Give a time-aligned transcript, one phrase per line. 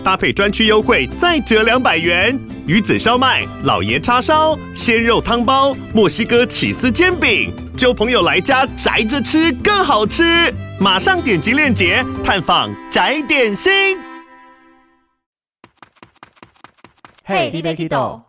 [0.00, 2.38] 搭配专区优惠再折两百元。
[2.66, 10.52] 鱼子烧麦、老爷叉烧、鲜肉汤包、墨西哥起司煎饼，揪朋友来家宅着吃更好吃。
[10.78, 13.98] 马上点击链接探访宅点心。
[17.24, 18.22] 嘿，你别激动。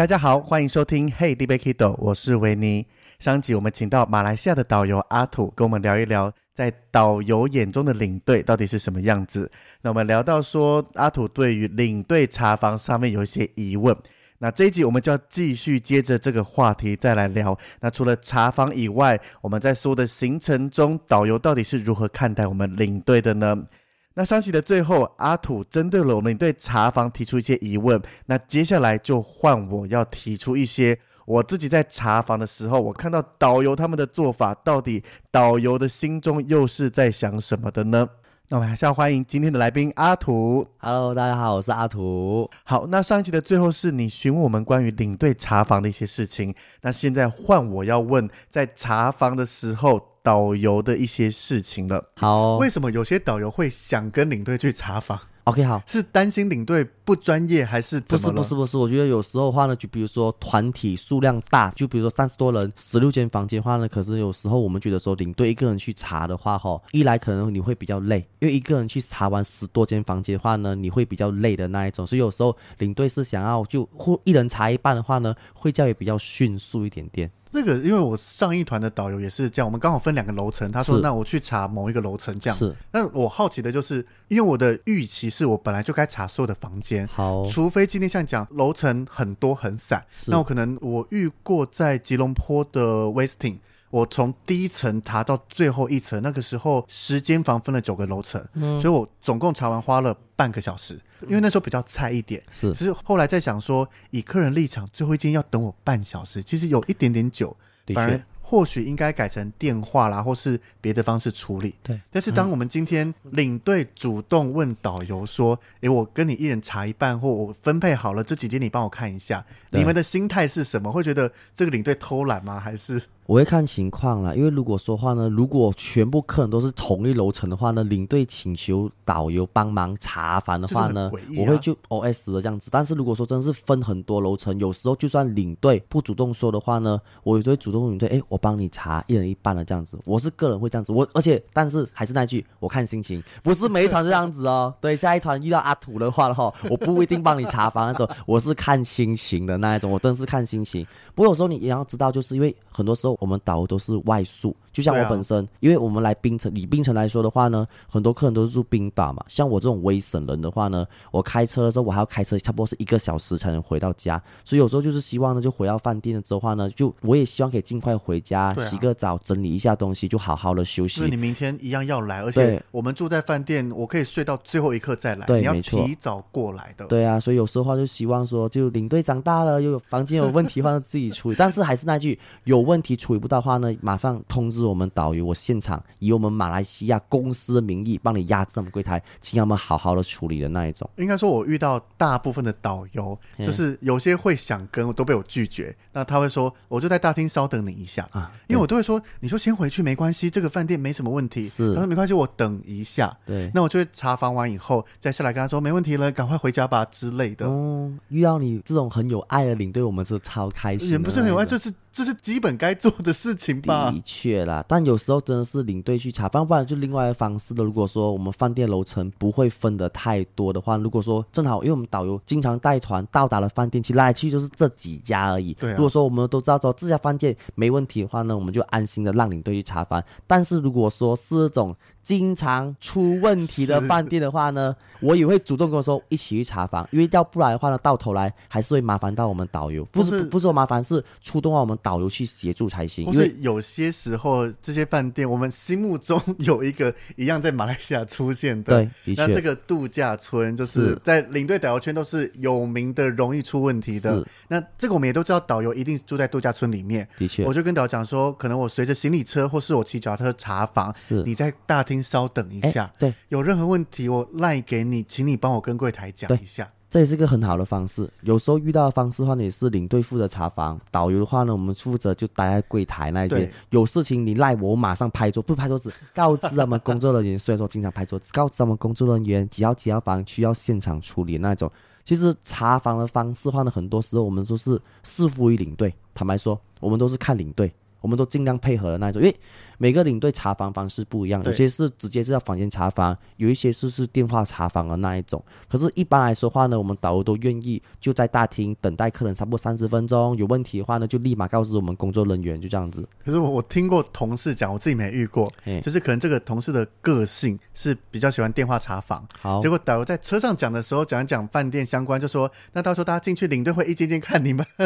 [0.00, 2.86] 大家好，欢迎收听 Hey 尼欲去豆，我是维尼。
[3.18, 9.52] 上集我们请到马来西亚的导游阿土，跟我们聊一聊，在导游眼中的领队到底是什么样子。
[9.82, 13.94] 那我们聊到说，阿土对于领队查房上面有一些疑问。
[14.38, 17.54] 那这一集我们就要继续接着这个话题再来聊。
[17.80, 23.66] 那除了查房以外，我们在所有的行程中，导游到底是如何看待我们领队的呢？
[24.14, 28.00] 那上期的最后，阿土针对了我们对查房提出一些疑问。
[28.26, 38.08] 那接下来就换我要提出一些我自己在查房的时候，我看到导游他们的做法，到底导游的心中又是在想什么的呢？
[38.52, 40.66] 那我们还是要欢迎今天的来宾阿图。
[40.78, 42.50] Hello，大家好，我是阿图。
[42.64, 46.52] 好，那上一期的最后是你询问我们关于领队查房的一些事情。
[46.80, 50.10] 那现在换我要问，在查房的时候。
[50.22, 52.04] 导游的一些事情了。
[52.16, 58.22] 好哦，为什么有些导游会想跟领队去查房？OK，好，是担心领队不专业，还是怎么？
[58.22, 77.30] 不是不是不是，我觉得有时候的话呢，就比如说团体数量大，就比如说三十多人，十六间房间的话呢，可是有时候我们觉得说领队一个人去查的话，哈，一来可能你会比较累，因为一个人去查完十多间房间的话呢，你会比较累的那一种，所以有时候领队是想要就或一人查一半的话呢，会叫也比较迅速一点点。
[77.52, 80.70] 这个，因为我上一团的导游也是这样，我们刚好分两个楼层。
[80.70, 82.74] 他说：“那我去查某一个楼层，这样。”是。
[82.92, 93.58] 那我好奇的就是，因为我的预期是我本来就该查所有的房间，好，除非今天像讲楼层很多很散，那我可能我遇过在吉隆坡的 Westin。
[93.90, 100.96] 我从第一层查到最后一层，那个时候十间房分了九个楼层，嗯，所以我总共查完花了半个小时，
[101.28, 102.42] 因为那时候比较菜一点。
[102.52, 107.56] 是，只是后来在想说，以客人立场，最后一间要等我半小时，其实有一点点久，
[107.94, 108.20] 反而。
[108.42, 111.72] 或许应该改成电话啦，或是别的方式处理。
[111.84, 120.90] 对，但是当我们今天领队主动问导游说：“诶、嗯欸，我跟你一人查一半，或我分配好了这几间，你帮我看一下。”你们的心态是什么？
[120.90, 122.58] 会觉得这个领队偷懒吗？
[122.58, 123.00] 还是？
[123.30, 132.70] 我会看情况啦，因为如果说话呢，如果全部客人都是同一楼层的话呢，领队请求导游帮忙查房的话呢，啊、我会就 OS 的这样子。
[132.72, 139.96] 但是如果说真的是分很多楼层，有时候就算领队不主动说的话呢，我也会主动领队，哎，我帮你查一人一半的这样子。
[140.06, 144.74] 我是个人会这样子，我而且但是还是那句，我看心情，不是每一团这样子哦。
[144.82, 150.84] 对，下一团遇到阿土的话的话，我不一定帮你查房那种，我是看心情的那一种，我真是看心情。
[151.14, 153.16] 不过有时候你也要知道，就是因为很多时候。
[153.20, 154.56] 我们导都是外宿。
[154.72, 159.24] 就像我本身，啊、因为我们来槟城，以冰城来说的话呢，很多客人都是住冰岛嘛。
[159.28, 164.20] 像我这种威省人的话呢，我开车的时候我还要开车，差不多是一个小时才能回到家。
[164.44, 171.02] 所以有时候就是希望呢，就回到饭店了之后话呢，就我也希望可以尽快回家，啊、洗个澡，整理一下东西，就好好的休息。
[171.02, 175.26] 你明天一样要来，而且我们住在饭店，我可以睡到最后一刻再来。
[175.26, 176.86] 对，你要提早过来的。
[176.86, 181.36] 对啊，所以有时候话就希望说，就领队长大了，又有房间有问题的话自己处理。
[181.36, 185.26] 但是还是那句，有问题处理不到的话呢，马上通知我们导游。
[185.26, 185.34] 我。
[185.40, 190.88] 现场以我们马来西亚公司的名义帮你压这么柜台，请他们好好的处理的那一种。
[190.96, 195.74] 应该说，我遇到大部分的导游，就是有些会想跟，都被我拒绝。
[195.92, 201.48] 那他会说，我就在大厅稍等你一下啊，因为我都会说，你说先回去没关系，这个饭店没什么问题。
[201.48, 203.16] 是，他说没关系，我等一下。
[203.24, 207.46] 对，那我就会查房完以后再下来跟他说，没问题了，赶快回家吧之类的。
[207.46, 210.90] 哦，遇到你这种很有爱的领队，我们是超开心。
[210.90, 211.72] 也不是很有爱，就是。
[211.92, 213.90] 这是基本该做的事情吧？
[213.90, 217.64] 的确啦，但有时候真的是领队去查房，不然就另外一个方式的。
[217.64, 225.54] 如果说我们饭店楼层不会分得太多的话，如果说正好，因为我们导游经常带团到达了饭店，其实来来去去就是这几家而已。
[225.54, 225.74] 对啊。
[225.76, 230.02] 如果说我们都知道说这家饭店没问题的话呢，我们就安心的让领队去查房。
[230.26, 243.06] 但是如果说是这种经常出问题的饭店的话呢，我也会主动跟我说一起去查房，因为要不然的话呢，到头来还是会麻烦到我们导游，不是不是，说麻烦，是出动到我们导游去协助才行。
[243.12, 250.98] 因为有些时候这些饭店，我们心目中有一个一样在马来西亚出现的，对，那这个度假村就是。
[251.02, 254.26] 在领队导游圈都是有名的，容易出问题的。
[254.48, 257.08] 那这个我们也都知道，导游一定住在度假村里面。
[257.16, 261.22] 的确，我就跟导游讲说，可能我随着行李车或是我骑脚踏车查房，是。
[261.22, 262.84] 你在大厅稍等一下。
[262.84, 266.70] 欸、对，有任何问题我赖给你，请你帮我跟柜台讲一下。
[266.88, 268.08] 这也是一个很好的方式。
[268.22, 273.50] 有时候遇到的方式的话呢，也是领队负责查房，导游的话呢，我们负责就待在柜台那边。
[273.70, 277.38] 有事情你赖我，我马上拍桌，不拍桌子，告知他们工作人员。
[277.38, 281.70] 虽然说经常拍桌子，告知他们工作人员几号几号房需要现场处理那种。
[282.04, 285.94] 其实查房的方式的话呢，很多时候我们都是视乎于领队。
[286.12, 287.72] 坦白说，我们都是看领队。
[288.00, 289.36] 我们都尽量配合的那种，因为
[289.82, 295.42] 每个领队查房方式不一样，有些是直接就在房间查房，有一些是是电话查房的那一种。
[295.70, 303.08] 可是，一般来说的话呢，我们导游都愿意就在大厅等待客人差不多三十分钟，有问题的话呢，就立马告诉我们工作人员，就这样子。
[303.24, 305.50] 可是我我听过同事讲，我自己没遇过，
[305.82, 314.66] 就是可能这个同事的个性是比较喜欢电话查房，好，结果导游在车上讲的时候讲一讲饭店相关，就说那到时候大家进去领队会一间间看你们，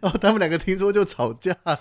[0.00, 1.78] 然后他们两个听说就吵架了。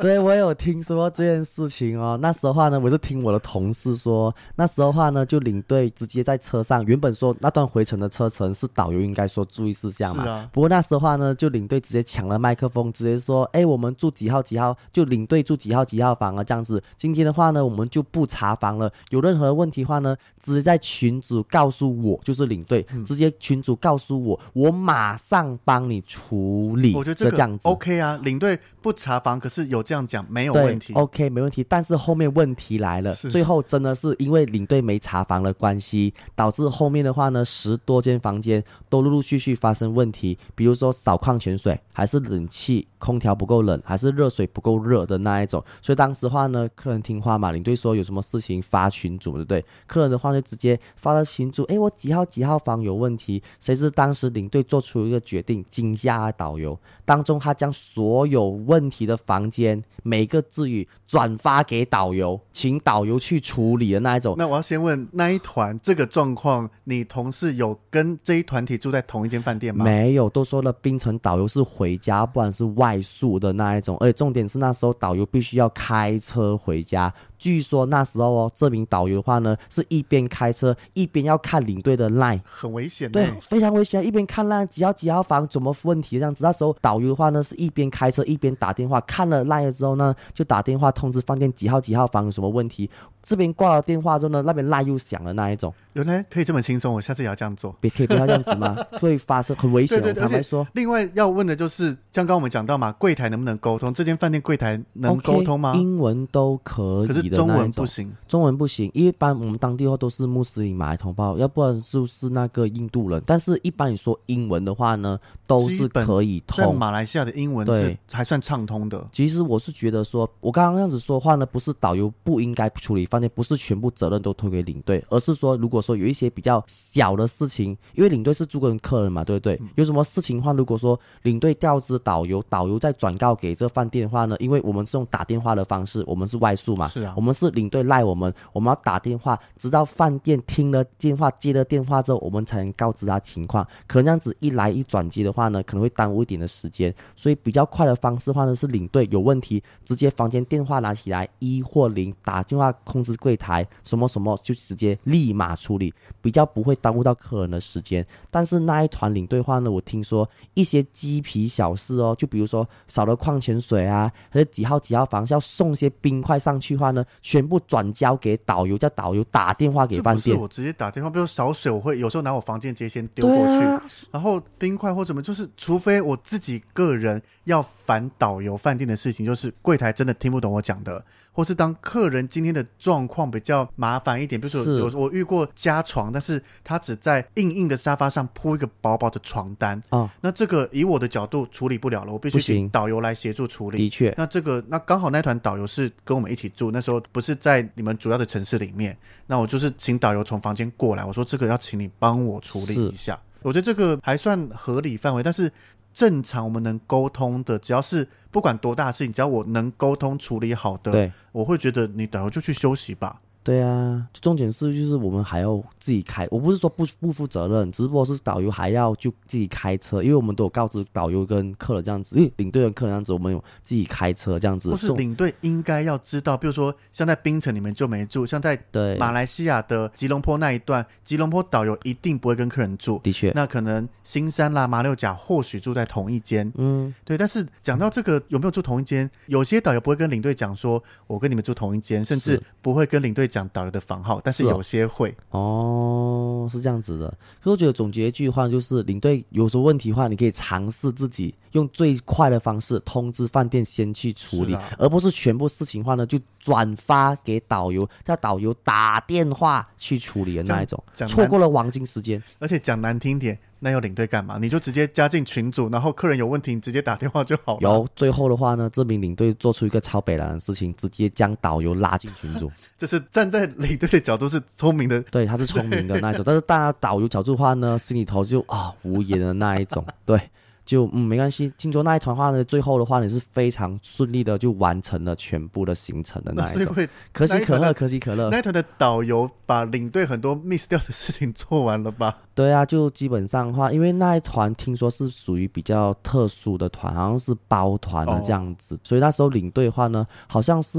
[0.00, 0.24] 对。
[0.24, 30.04] 我有听说这件事情哦，那时候话呢，我是听我的同事说，那时候话呢，就领队直接在车上，原本说那段回程的车程是导游应该说注意事项嘛，啊、不过那时候话呢，就领队直接抢了麦克风，直接说，哎，我们住几号几号，就领队住几号几号房啊，这样子，今天的话呢，我们就不查房了，有任何的问题的话呢，直接在群组告诉我，就是领队，嗯、直接群组告诉我，我马上帮你处理，我觉得这个这样子 OK 啊，领队不查房，可是有这样。
[30.06, 31.64] 讲没有问题，OK，没问题。
[31.66, 45.62] 但是后面问题来了，最后真的是因为领队没查房的关系，导致后面的话呢，十多间房间都陆陆续续发生问题，比如说少矿泉水，还是冷气空调不够冷，还是热水不够热的那一种。
[45.82, 49.64] 所以当时话呢，客人听话嘛，领队说有什么事情发群主，对不对？
[49.86, 53.42] 客人的话就直接发到群主，哎，我几号几号房有问题。
[53.60, 59.82] 谁知当时领队做出一个决定，惊吓导游，当中他将所有问题的房间。
[60.06, 64.36] 每个字语转发给导游，请导游去处理的那一种。
[64.38, 69.84] 那我要先问那一团这个状况，你同事有跟这一团体住在同一间饭店吗？
[69.84, 73.96] 没有，都说了冰城导游是回家，不然是外宿的那一种。
[73.98, 77.12] 而且重点是那时候导游必须要开车回家。
[77.38, 83.10] 据说那时候哦，这名导游的话呢，是一边开车一边要看领队的 line，很危险。
[83.10, 86.42] 对，非常危险，一边看 line 几号几号房怎么问题这样子。
[86.44, 92.88] 那时候导游的话呢，是一边开车一边打电话，看了 line 了之后呢，就打电话通知饭店几号几号房有什么问题。
[93.22, 95.72] 这边挂了电话之后呢，那边 line 又响了那一种。
[95.94, 97.74] 原来可以这么轻松，我下次也要这样做。
[97.80, 98.76] 别可以不要这样子吗？
[99.00, 99.98] 会发生很危险。
[100.00, 100.66] 对对对，坦白说。
[100.74, 103.92] 另外要问的就是，像刚刚我们讲到嘛，柜台能不能沟通？
[103.94, 108.12] 这间饭店柜台能沟通吗？Okay, 英文都可以的，可是中文不行。
[108.28, 113.22] 中文不行，一般我们当地的话都是穆斯林马来同胞，要不然就是那个印度人。
[113.24, 116.76] 但是，一般你说英文的话呢，都是可以通。
[116.76, 119.08] 马来西亚的英文是还算畅通的。
[119.12, 123.90] 其实我是觉得说，我刚刚这样子说话呢，不是导游不应该处理饭店，不是全部。
[123.94, 129.60] 责任都推给领队，而是说，如果说有一些比较小的事情，因为领队是住跟客人嘛，对不对？
[129.74, 143.66] 有什么事情的话，如果说领队告知导游，导游再转告给这饭店的话呢，因为我们是用打电话的方式，我们是外宿嘛，是啊，我们是领队赖我们，我们要打电话，直到饭店听了电话，接了电话之后，我们才能告知他情况。
[143.86, 153.66] 可能这样子一来一转接的话呢，可能会耽误一点的时间，所以比较快的方式的话呢，是领队有问题，直接房间电话拿起来一或零打电话通知柜台。
[153.82, 158.04] 什么什么就直接立马处理，比较不会耽误到客人的时间。
[158.30, 170.38] 但是那一团领队话呢，我听说一些鸡皮小事哦，就比如说少了矿泉水啊，还是几号几号房要送些冰块上去的话呢，全部转交给导游，叫导游打电话给饭店。
[170.38, 181.04] 我直接打电话，比如少水，我会有时候拿我房间直接先丢过去，啊、然后冰块或怎么，就是除非我自己个人要烦导游饭店的事情，就是柜台真的听不懂我讲的。
[181.34, 193.78] 或是当客人今天的状况比较麻烦一点，比如说有我遇过加床，但是他只在硬硬的沙发上铺一个薄薄的床单啊，哦、那这个以我的角度处理不了了，我必须请导游来协助处理。
[193.78, 203.20] 的确，那这个那刚好那团导游是跟我们一起住，那时候不是在你们主要的城市里面，那我就是请导游从房间过来，我说这个要请你帮我处理一下。
[203.42, 205.50] 我觉得这个还算合理范围，但是。
[205.94, 213.20] 正常我们能沟通的，只要是不管多大的事情，只要我能沟通处理好的，对，我会觉得你等会就去休息吧。
[213.44, 224.70] 对啊，重点是就是我们还要自己开，我不是说不不负责任，只不过是导游还要就自己开车，因为我们都有告知导游跟客人这样子，因为领队跟客人这样子，我们有自己开车这样子。
[224.70, 232.98] 不是领队应该要知道，比如说像在槟城你们就没住，像在对马来西亚的吉隆坡那一段，吉隆坡导游一定不会跟客人住。
[233.02, 237.18] 的确，那可能新山啦、马六甲或许住在同一间，嗯，对。
[237.18, 243.28] 但是讲到这个有没有住同一间，有些导游不会跟领队讲说，我跟你们住同一间，甚至不会跟领队。
[243.34, 247.08] 讲导游的房号，但是有些会哦，是这样子的。
[247.40, 262.22] 可是我觉得总结一句话就是，领队有什么问题的话，你可以尝试自己用最快的方式通知饭店先去处理，啊、而不是全部事情的话呢就转发给导游，叫导游打电话去处理的那一种，错过了黄金时间。
[262.38, 263.36] 而且讲难听点。
[263.64, 264.36] 那要领队干嘛？
[264.38, 267.60] 你就直接加进群组，然后客人有问题，你直接打电话就好了。
[267.62, 272.52] 有最后的话呢，这名领队做出一个超北蓝的事情，直接将导游拉进群组。
[272.76, 276.22] 这是站在领队的角度是聪明的， 对，他是聪明的那一种。
[276.26, 280.20] 但是大家导游角度的话呢，心里头就啊、哦、无言的那一种， 对。
[280.66, 286.74] 就嗯没关系，听说那一团话呢，最后的话呢是非常顺利的就完成了全部的行程的那一种。
[287.12, 288.30] 可喜可乐，可喜可乐。
[288.30, 292.16] 那一团的导游把领队很多 miss 掉的事情做完了吧？
[292.34, 300.78] 对啊，就基本上的话，因为那一团听说是属于比较特殊的团，好像是包团的这样子，哦、所以那时候领队的话呢，好像是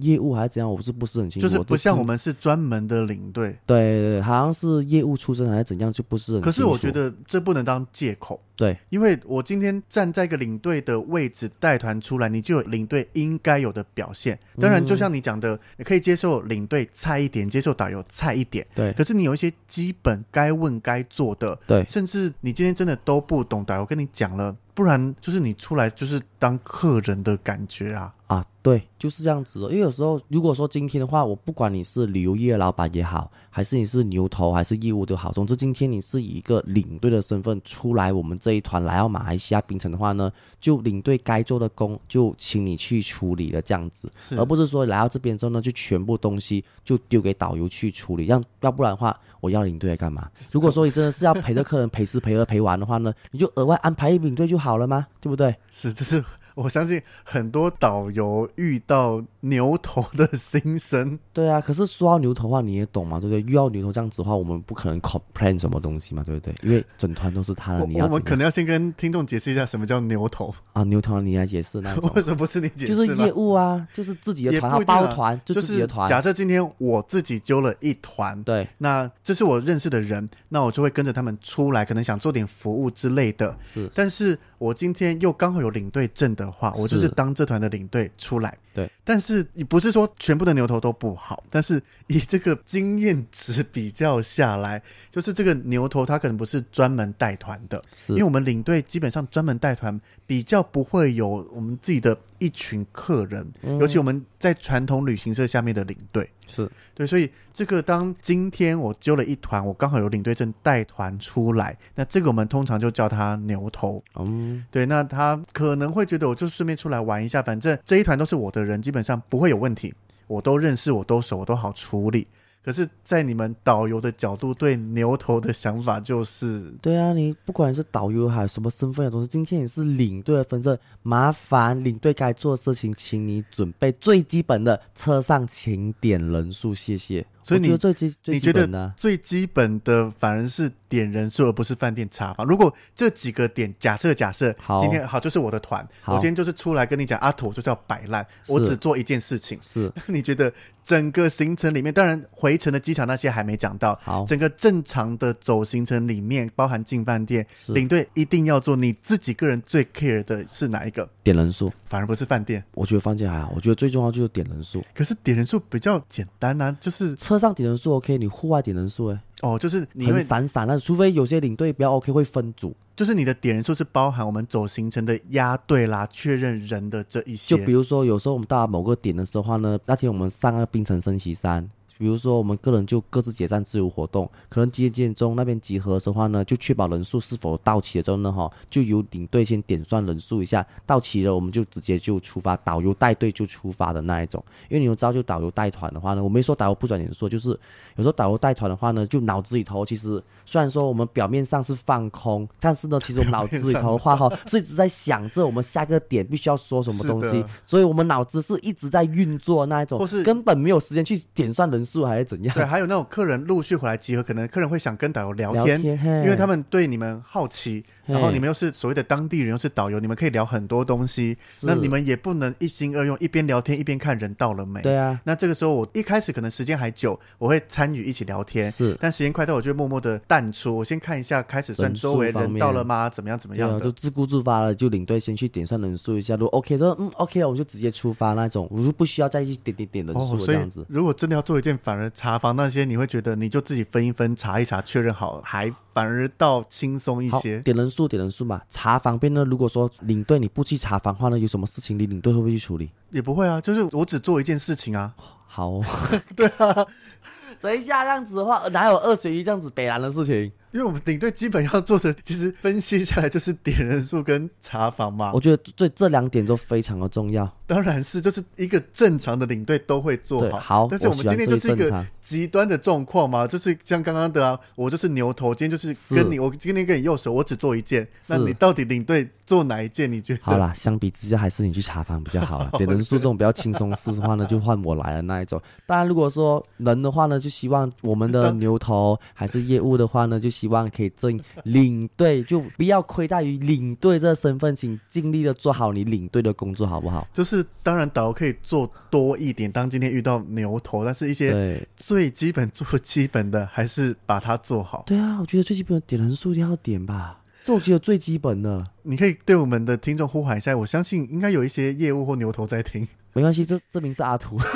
[0.00, 1.48] 业务还是怎样，我是不是很清楚？
[1.48, 6.46] 就是不像我们是专门的领队，对对，好像是业务出身还是怎样，就不是很清楚。
[6.46, 8.40] 可是我觉得这不能当借口。
[8.56, 14.36] 对，因为我今天站在一个领队的位置带团出来，你就有领队应该有的表现。
[14.60, 18.66] 当然，就像你讲的，嗯、你可以接受领队菜一点，接受导游菜一点。
[18.74, 24.56] 对，可是你有一些基本该问该做的，对，甚至你今天真的都不懂，导游跟你讲了。
[24.72, 29.66] 不然就是你出来就是当客人的感觉啊啊，对，就是这样子的。
[29.70, 40.30] 因为有时候如果说今天的话，我不管你是旅游业老板也好，还是你是牛头还是业务都好，总之今天你是以一个领队的身份出来，我们这一团来到马来西亚槟城的话呢，
[40.60, 49.18] 就领队该做的工就请你去处理了这样子，而不是说来到这边之后呢，就全部东西就丢给导游去处理，要要不然的话。
[49.40, 50.28] 我要领队来干嘛？
[50.50, 55.06] 如果说你真的是要陪着客人陪吃陪喝陪玩的话呢，你就额外安排一领队就好了吗？
[55.20, 55.54] 对不对？
[55.70, 56.20] 是，这是。
[56.58, 61.16] 我相信很多导游遇到牛头的心声。
[61.32, 63.40] 对啊，可是说到牛头的话，你也懂嘛，对不对？
[63.42, 66.52] 遇到牛头这样子的话，我们不可能 complain 什么东西嘛，对不对？
[66.62, 70.82] 因为整团都是他的，你要我们可能要先跟听众解释一下什么叫牛头啊？
[70.82, 72.94] 牛头你来解释那 为什么不是你解释？
[72.94, 76.08] 就是业务啊，就是自己的团，他包团就自己的团。
[76.08, 83.56] 假设今天我自己揪了一团，对，那这是我认识的人，那我就会跟着他们出来，可能想做点服务之类的。
[83.62, 87.34] 是，但是我今天又刚好有领队证的话，我就是当。
[87.38, 106.28] 这团的领队出来，对，但是你不是说全部的牛头都不好，但是以这个经验值比较下来，就是这个牛头他可能不是专门带团的，因为我们领队基本上专门带团比较不会有我们自己的一群客人，嗯、尤其我们在传统旅行社下面的领队。
[106.46, 114.02] 是对，所以这个当今天我揪了一团，我刚好有领队证带团出来，那这个我们通常就叫他牛头。
[114.16, 119.92] 嗯，对，那他可能会觉得我就顺便出来玩一下，反正这一团都是我的人，基本上不会有问题，
[120.26, 122.26] 我都认识，我都熟，我都好处理。
[122.64, 137.24] 可是，在你们导游的角度，对牛头的想法就是，对啊，你不管是导游还是什么身份的东西，今天你是领队的分身，麻烦领队该做的事情，请你准备最基本的车上请点人数，谢谢。
[137.48, 142.46] 所以你最基你觉得最基本的反而是点人数，而不是饭店查房。
[142.46, 149.58] 如果这几个点，假设假设，今天好就是我的团，我今天就是出来跟你讲，阿土就是要摆烂，我只做一件事情。
[149.62, 150.52] 是， 你觉得
[150.84, 161.08] 整个行程里面，当然回程的机场那些还没讲到，好，整个正常的走行程里面，包含进饭店，领队一定要做，你自己个人最 care 的是哪一个？
[161.22, 162.62] 点人数，反而不是饭店。
[162.72, 164.82] 我觉得饭店还好，我觉得最重要就是点人数。
[164.94, 167.37] 可是点人数比较简单啊，就是车。
[167.38, 177.56] 上点人数 OK，你户外点人数哎，哦，就是你很散散那，除非有些领队比较 OK 会分组，就是你的点人数是包含我们走行程的压队啦、确认人的这一些。
[177.56, 181.68] 就比如说有时候我们到某个点的时候话呢，那天我们上个冰城升旗山。
[181.98, 194.42] 比如说，我们个人就各自解散自由活动，可能几点钟那边集合的话呢，就确保人数是否到齐了之后呢，哈，就由领队先点算人数一下，到齐了我们就直接就出发，导游带队就出发的那一种。
[194.68, 197.48] 因为你们知道，就导游带团的话呢，我没说导游不转点数，就是
[197.96, 211.87] 有时候导游带团的话呢，就脑子里头其实虽然说我们表面上是放空，但是呢， 其实我们脑子里头的话哈，是一直在想着我们下个点必须要说什么东西，所以我们脑子是一直在运作那一种，根本没有时间去点算人数。
[211.88, 212.54] 数还是怎样？
[212.54, 221.36] 对，还有那种客人陆续回来集合，可能客人会想跟导游聊天，聊天因为他们对你们好奇，然后你们又是所谓的当地人，又是导游，你们可以聊很多东西。
[221.62, 224.82] 那你们也不能一心二用，一边聊天一边看人到了没？
[224.82, 225.18] 对啊。
[225.24, 228.70] 那这个时候我一开始可能时间还久，我会参与一起聊天。
[228.70, 228.96] 是。
[229.00, 230.76] 但时间快到，我就默默的淡出。
[230.76, 233.08] 我先看一下，开始算周围人到了吗？
[233.08, 233.38] 怎么样？
[233.38, 233.80] 怎么样的？
[233.80, 236.34] 就自顾自发了，就领队先去点算人数一下。
[236.36, 240.84] 如果 OK，说嗯 OK，了我就直接出发那种，我就不需要再去点点点人数这样子。
[240.88, 247.60] 如果真的要做一件，反而查房那些，你会觉得你就自己分一分，查一查，确认好，还反而倒轻松一些。
[247.60, 248.60] 点人数，点人数嘛。
[248.68, 252.90] 查房边呢，如果说领队你不去查房的话呢，有什么事情你领队会不会去处理？
[253.10, 255.14] 也不会啊，就是我只做一件事情啊。
[255.46, 255.84] 好、哦，
[256.36, 256.86] 对啊。
[257.60, 260.52] 等一下，这样子的话，哪有二选一这样子北南的事情？
[260.78, 265.32] 因为我们领队基本要做的，其实分析下来就是点人数跟查房嘛。
[265.34, 267.52] 我觉得这这两点都非常的重要。
[267.66, 270.60] 当然是，就是一个正常的领队都会做好。
[270.60, 278.06] 好，但是我们今天就是一个极端的状况嘛，就是像刚刚的啊，我就是牛头，今天就是跟你，我今天跟你右手，我只做一件。
[278.28, 280.10] 那你到底领队做哪一件？
[280.10, 280.40] 你觉得？
[280.42, 282.70] 好啦，相比之下，还是你去查房比较好了。
[282.78, 285.60] 点人数这种比较轻松事的话呢，就换我来了那一种。
[285.84, 291.38] 当然，如果说人的话呢，就希望我们的 牛头还是业务的话呢，就希望可以正。
[291.64, 297.26] 领队就不要亏待于领队这身份，请尽力的做好你领队的工作，好不好？
[297.32, 305.02] 就是当然导游可以做多一点，当今天遇到牛头，但是一些最基本做基本的还是把它做好。
[305.06, 308.78] 对啊，我觉得最基本的点人数一定要点吧，这我觉得最基本的。
[309.02, 313.06] 你可以对我们的听众呼喊一下，我相信应该有一些业务或牛头在听。
[313.38, 314.58] 没关系，这这名是阿图。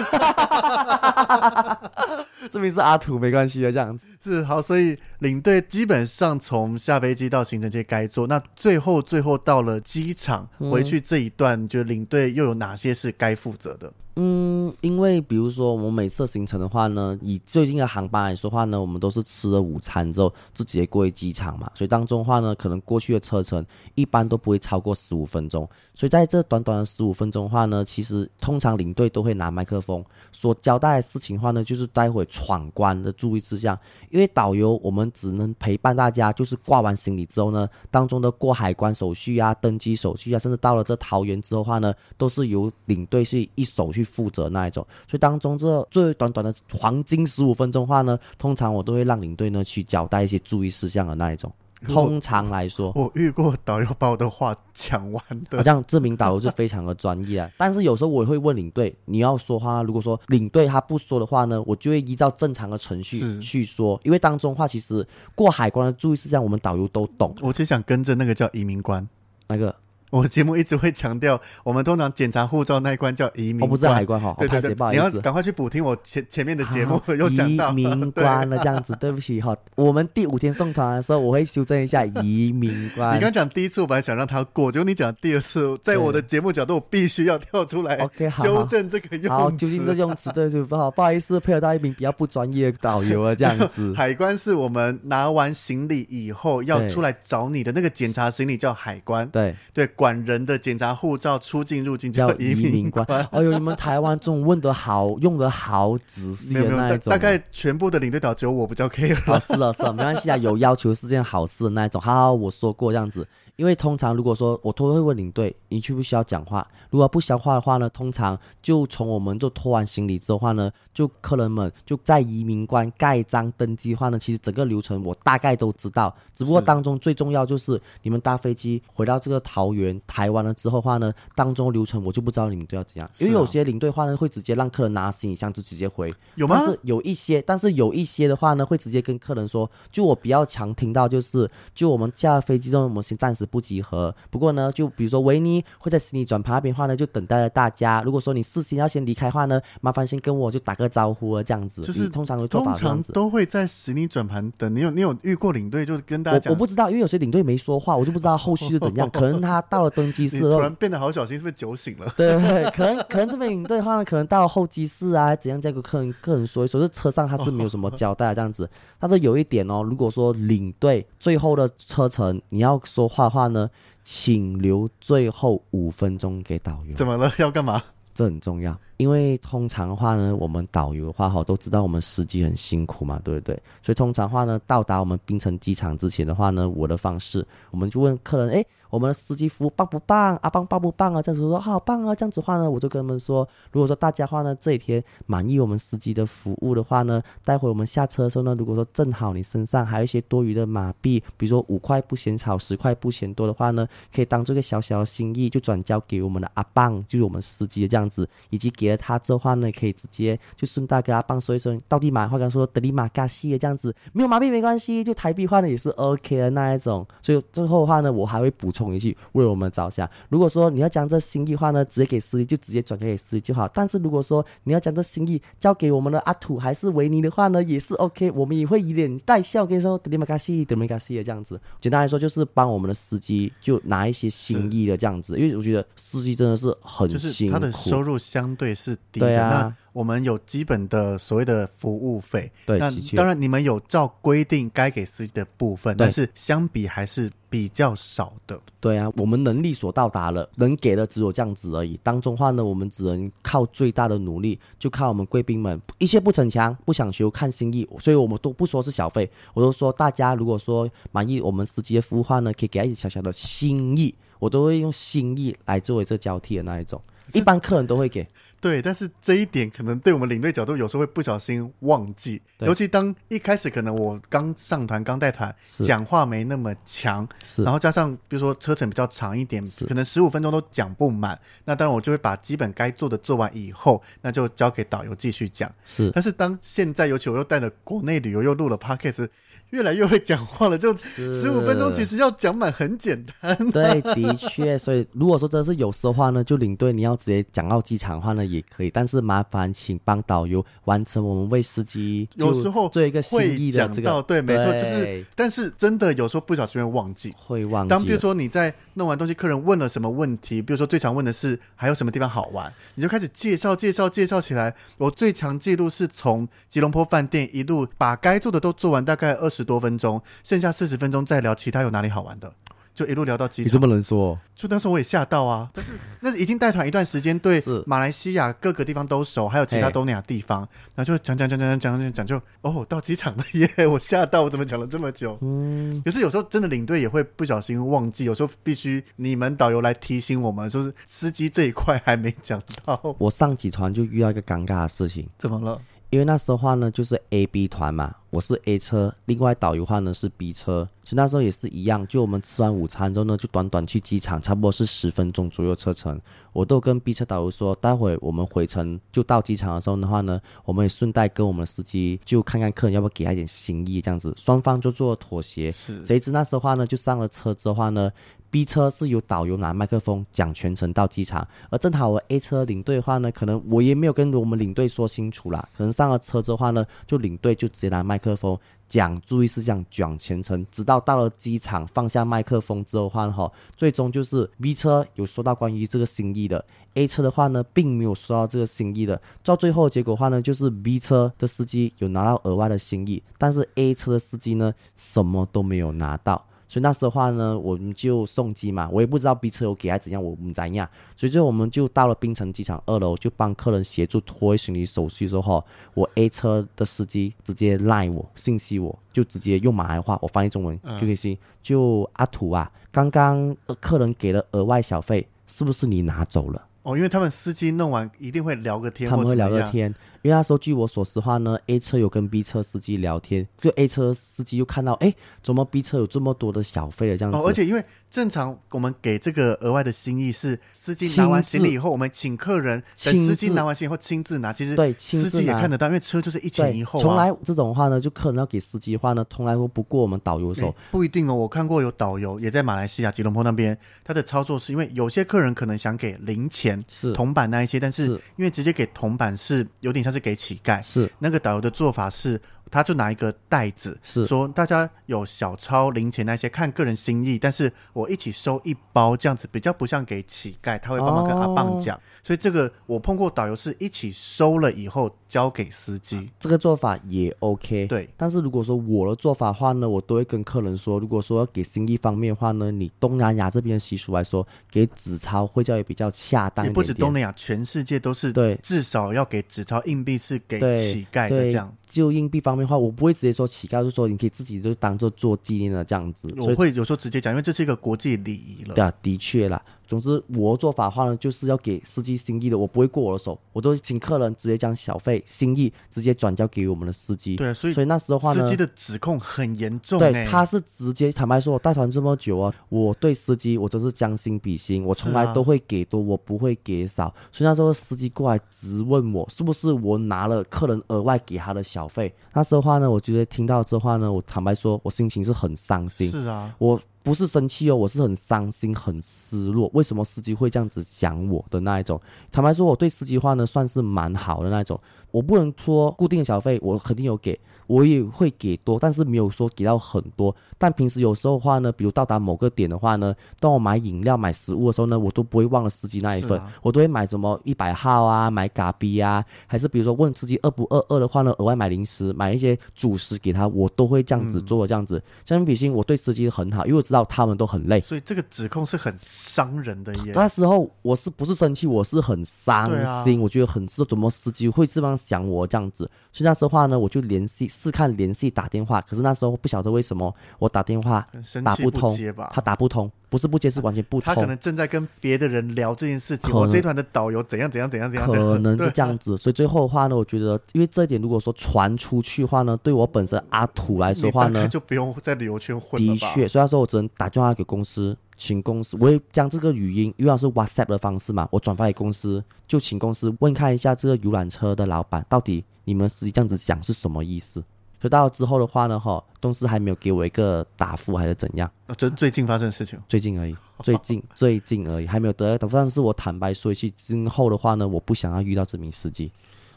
[2.52, 13.92] 这名是阿土，没关系的，这样子是好，所以领队基本上从下飞机到行程这些该做，那最后最后到了机场回去这一段，就领队又有哪些是该负责的？
[14.16, 23.64] 嗯，因为比如说我们每次行程的话呢，以最近的航班来说话呢，我们都是吃了午餐之后就直接过去机场嘛，所以当中话呢，可能过去的车程
[23.94, 33.76] 一般都不会超过十五分钟，所以在这短短的十五分钟的话呢，其实通常领队都会拿麦克风所交代的事情话呢，就是待会闯关的注意事项，
[34.10, 44.02] 因为导游我们只能陪伴大家，就是挂完行李之后呢，当中的过海关手续啊、登机手续啊，甚至到了这桃园之后话呢，都是由领队是一手去。
[44.12, 51.52] 负责那一种，所以当中这最短短的黄金十五分钟话呢，通常我都会让领队呢去交代一些注意事项的那一种。
[51.84, 57.50] 通常来说，我，我遇过导游把我的话讲完的，好像这名导游是非常的专业啊。
[57.58, 67.34] 但是有时候我也会问领队，你要说话，如果说领队他不说的话呢，我就会依照正常的程序去说，因为当中的话其实过海关的注意事项我们导游都懂。
[67.40, 69.08] 我只想跟着那个叫移民官，
[69.48, 69.74] 那个。
[70.12, 74.34] 我节目一直会强调，我们通常检查护照那一关叫移民关，哦，不是海关哈。
[74.38, 78.94] 对对对，你要赶快去补听我前前面的节目，又讲到移民关了这样子。
[79.00, 83.16] 对不起哈，我们第五天送团的时候，我会修正一下移民关。
[83.16, 89.28] 你刚讲第一次，我本来想让他过，结果你讲第二次，在我的节目角度，我必须要跳出来， OK，纠正这个用词。
[89.30, 93.94] 好，纠正这用词，对对不好，不好意思，配合到一名比较不专业的导游啊，这样子。
[93.96, 100.92] 海关是我们拿完行李以后要出来找你的那个检查行李叫海关，对对，管人的检查。
[100.92, 103.06] 护照出境入境叫移民官。
[103.30, 107.10] 哎呦，你们台湾这种问的好，用的好仔细的那一种。
[107.10, 109.14] 大概全部的领队导只有我比较 care。
[109.32, 112.00] 啊，是啊是啊，没关系啊，有要求是件好事的那一种。
[112.00, 113.26] 好好，我说过这样子。
[113.56, 116.66] 因为通常如果说我都会问领队，你需不需要讲话？
[116.90, 126.14] 如果不需要话的话呢，通常就从我们就拖完行李之后的话呢，就客人们就在移民关盖章登机的话呢，其实整个流程我大概都知道。
[126.34, 133.10] 只不过当中最重要就是你们搭飞机回到这个桃园台湾了之后的话呢，当中流程我就不知道你们都要怎样。
[133.18, 136.56] 因为有些领队的话呢会直接让客人拿行李箱就直接回，有吗？
[136.58, 144.14] 但是有一些，但是有一些的话呢会直接跟客人说，就我比较常听到就是，就我们下了飞机之后，我们先暂时不集合。
[144.30, 148.02] 不过呢，就比如说维尼会在行李转盘那边的话呢，就等待着大家。
[148.02, 151.82] 如果说你事先要先离开的话呢，麻烦先跟我就打个招呼啊，这样子。
[151.82, 153.12] 就是通常的做法这样子。
[153.12, 154.74] 通常都会在行李转盘等。
[154.74, 156.50] 你有你有遇过领队就跟大家讲？
[156.50, 159.08] 我我不知道，因为有些领队没说话，我就不知道后续是怎样。
[159.12, 162.06] 可能他到了登机室，突然变得好小心，是不是酒醒了？
[162.16, 162.32] 对
[162.70, 166.80] 可能可能这边领队的话呢，可能到了候机室啊，怎样再跟客人客人说一说。
[166.80, 168.68] 这车上他是没有什么交代这样子。
[168.98, 173.70] 但是有一点哦，如果说领队最后的车程你要说话的话呢？
[174.04, 176.94] 请留最后五分钟给导游。
[176.94, 177.32] 怎么了？
[177.38, 177.82] 要干嘛？
[178.14, 183.54] 这很重要，因为通常的话呢，我们导游的话哈都知道我们司机很辛苦嘛，对不对？
[183.82, 188.66] 所以通常的话呢，到达我们槟城机场之前的话呢，我的方式，我们就问客人，哎。
[188.92, 190.36] 我们的司机服务棒不棒？
[190.42, 191.22] 阿棒棒不棒啊？
[191.22, 192.14] 这样子说好棒啊！
[192.14, 217.06] 这样子话呢，我就跟他们说，如果说大家话呢这一天满意我们司机的服务的话呢，待会我们下车的时候呢，如果说正好你身上还有一些多余的马币，比如说五块不嫌少，十块不嫌多的话呢，可以当做一个小小的心意，就转交给我们的阿棒，就是我们司机的这样子，以及给了他之后话呢，可以直接就顺带跟阿棒说一声，到底马话刚说德里马嘎西的这样子，没有马币没关系，就台币换的也是 OK 的那一种。
[217.22, 223.68] 所以最后的话呢，我还会补充一去，为我们着想，如果说你要将这心意的话呢，直接给司机就直接转交给司机就好。
[223.68, 231.60] 但是如果说你要将这心意交给我们的阿土还是维尼的话呢，也是 OK，我们也会以脸带笑跟你说德里马嘎西，德里马嘎西的这样子。
[231.80, 239.28] 简单来说就是帮我们的司机就拿一些心意的这样子，因为我觉得司机真的是很辛苦，就是他的收入相对是低的。
[239.28, 239.76] 对啊。
[239.92, 248.58] 我们有基本的所谓的服务费，对，那当然你们有照规定该给司机的部分，但是相比还是比较少的。
[248.80, 252.00] 对啊，我们能力所到达了，能给的只有这样子而已。
[252.02, 257.86] 当中话呢，我们只能靠最大的努力，就靠我们贵宾们一切不逞强，不想求，看心意。
[258.00, 266.98] 所以我们都不说是小费，我都说大家如果说满意我们司机的服务话呢，可以给他一点小小的心意，我都会用心意来作为这交替的那一种。
[267.32, 268.26] 一般客人都会给。
[268.60, 285.68] 对，但是这一点可能对我们领队角度有时候会不小心忘记，尤其当一开始可能我刚上团、刚带团，讲话没那么强，然后加上比如说车程比较长一点，可能十五分钟都讲不满，那当然我就会把基本该做的做完以后，那就交给导游继续讲。
[285.84, 289.28] 是，但是当现在尤其我又带了国内旅游，又录了 Podcast。
[289.70, 293.56] 越来越会讲话了，就十五分钟其实要讲满很简单。
[293.70, 304.20] 对，的确，所以如果说真的是有时话呢，就领队你要直接讲到机场的话呢也可以，但是麻烦请帮导游完成我们为司机有时候做一个会意的这个。
[304.24, 307.88] 对，没错，就是，但是真的有时候不小心会忘记，会忘记。
[307.88, 314.74] 当比如说你在弄完东西，客人问了什么问题，比如说最常问的是还有什么地方好玩，你就开始介绍介绍介绍起来。
[314.98, 319.52] 我最长记录是从吉隆坡饭店一路把该做的都做完，大概二。
[319.52, 322.50] 十多分钟，剩下四十分钟再聊其他有哪里好玩的，
[322.94, 323.68] 就一路聊到机场。
[323.68, 324.38] 你这么能说？
[324.54, 325.68] 就当时我也吓到啊！
[325.72, 330.60] 但是那是已经带团一段时间，对马来西亚各个地方都熟，还有其他东南亚地方，
[330.94, 333.68] 然后就讲讲讲讲讲讲讲，就哦到机场了耶！
[333.88, 335.36] 我吓到，我怎么讲了这么久？
[335.40, 343.16] 嗯，可是有时候真的领队也会不小心忘记，有时候必须你们导游来提醒我们，就是司机这一块还没讲到。
[343.18, 345.80] 我上几团就遇到一个尴尬的事情，怎么了？
[346.12, 356.20] 因为那时候话呢，就是 A B 团嘛，我是 A 车，另外导游话呢是 B 车，所以那时候也是一样，就我们吃完午餐之后呢，就短短去机场，差不多是十分钟左右车程。
[356.52, 365.72] 我都跟 B 车导游说，待会我们回程就到机场的时候的话呢，我们也顺带跟我们的司机就看看客人要不要给他一点心意，这样子，双方就做妥协。
[365.72, 368.10] 是，谁知那时候话呢，就上了车之后话呢。
[368.52, 378.56] B 车是由导游拿麦克风讲全程到机场，而正好我 A 车领队的话呢，可能我也没有跟我们领队说清楚啦，可能上了车之后呢，就领队就直接拿麦克风
[378.90, 386.62] 讲注意事项讲全程，直到到了机场放下麦克风之后的话呢，哈，最终就是 B 车有说到关于这个心意的
[386.92, 396.44] ，A 车的话呢，并没有说到这个心意的，到最后结果的话呢，就是 B 车的司机有拿到额外的心意，但是 A 车的司机呢，什么都没有拿到。
[396.72, 400.88] 所以那时候的话呢，我们就送机嘛，我也不知道 B 车有给还是怎样，我们怎样。
[401.14, 416.68] 所以最后我们就到了槟城机场二楼，就帮客人协助托行李手续的时候，我 A 车的司机直接赖我信息我，就直接用马来话我翻译中文就可以信，就阿土啊，刚刚客人给了额外小费，是不是你拿走了？
[416.84, 419.94] 哦，因为他们司机弄完一定会聊个天，他们会聊个天。
[420.22, 427.38] 因为那时候据我所知话呢，A 车有跟 B 车司机聊天，就 A 车司机又看到，哎，怎么 B 车有这么多的小费的这样子？
[427.38, 434.52] 哦，而且因为正常我们给这个额外的心意是司机拿完行李以后，我们请客人等司机拿完行李以后亲自拿。
[434.52, 437.02] 其实对，司机也看得到，因为车就是一前一后啊。
[437.02, 440.72] 从来这种话呢，就客人要给司机的话呢，从来都不过我们导游手。
[440.92, 448.06] 不一定哦，我看过有导游也在马来西亚吉隆坡那边，他的操作是因为有些客人可能想给零钱，是铜板那一些，但是
[448.36, 450.82] 因为直接给铜板是有点像是给乞丐。
[450.82, 452.40] 是那个导游的做法是，
[452.72, 461.96] 他就拿一个袋子，是说大家有小钞零钱那些，看个人心意，但是我一起收一包这样子，比较不像给乞丐，他会帮忙跟阿棒讲。
[461.96, 467.84] 哦所以这个我碰过导游是一起收了以后交给司机，啊，这个做法也 OK。
[467.88, 476.72] 对，但是如果说我的做法的话呢，我都会跟客人说，如果说要给心意方面的话呢，你东南亚这边的习俗来说，给纸钞会较也比较恰当一点点。
[476.72, 481.74] 也不止东南亚，全世界都是对，至少要给纸钞硬币是给乞丐的这样。
[481.84, 486.28] 就硬币方面面的话，我不会直接说乞丐，就说你可以自己就当做做纪念的这样子。
[486.38, 488.74] 我会有时候直接讲，因为这是一个国际礼仪了。
[488.74, 489.60] 对啊，的确啦。
[489.92, 497.36] 总之，我做法的话呢，就是要给司机心意的，我不会过我的手，我都请客人直接将小费心意直接转交给我们的司机。
[497.36, 499.98] 对，所以所以那时候的话呢，司机的指控很严重。
[499.98, 507.14] 对，他是直接坦白说，我带团这么久啊，我对司机我都是将心比心，我从来都会给多，我不会给少。
[507.30, 512.10] 所以那时候司机过来质问我，是不是我拿了客人额外给他的小费？
[512.32, 516.10] 那时候的话呢，我觉得听到这话呢，我坦白说，我心情是很伤心。
[516.10, 516.80] 是啊，我。
[517.02, 519.70] 不是生气哦，我是很伤心、很失落。
[519.74, 522.00] 为什么司机会这样子想我的那一种？
[522.30, 524.80] 坦白说，我对司机话呢算是蛮好的那一种。
[525.12, 527.38] 我不能说固定的小费，我肯定有给。
[527.68, 530.34] 我也会给多，但是没有说给到很多。
[530.58, 545.02] 但平时有时候的话呢，比如到达某个点的话呢，当我买饮料、买食物的时候呢，我都不会忘了司机那一份，啊、我都会买什么一百号啊，买咖啡啊，还是比如说问司机饿不饿，饿的话呢，额外买零食、买一些主食给他，我都会这样子做，这样子。
[545.24, 547.80] 相比心，我对司机很好，因为我知道他们都很累。
[547.80, 550.12] 所以这个指控是很伤人的耶。
[550.14, 551.66] 那时候我是不是生气？
[551.66, 552.68] 我是很伤
[553.04, 555.90] 心，啊、我觉得很是怎么司机会这样想我这样子。
[556.12, 557.48] 所以那时候话呢，我就联系。
[557.48, 561.06] 试看联系打电话，可是那时候不晓得为什么我打电话
[561.44, 564.14] 打不通，不他打不通，不是不接，是完全不通。
[564.14, 566.34] 他可能正在跟别的人聊这件事情。
[566.34, 569.18] 我这团的导游怎样怎样怎样怎样，可能是这样子。
[569.18, 575.92] 所以最后的话呢，我觉得因为这一点，如果说传出去的话呢，对我本身阿土来说的话呢，就不用在旅游圈混了。
[575.94, 585.44] 的确，所以说我只能打电话给公司，请公司，我也将这个语音，因为是 WhatsApp 的方式嘛，我转发给公司，就请公司问看一下这个游览车的老板到底。
[585.64, 587.40] 你们实际这样子讲是什么意思？
[587.82, 591.50] 所以到之后的话呢，哈，公司还没有给我一个答复，还是怎样？
[591.76, 595.56] 这最近发生的事情，最近而已，最近 最近而已，还没有得到答复。
[595.56, 599.10] 但是我坦白说一句，今后的话呢，我不想要遇到这名司机。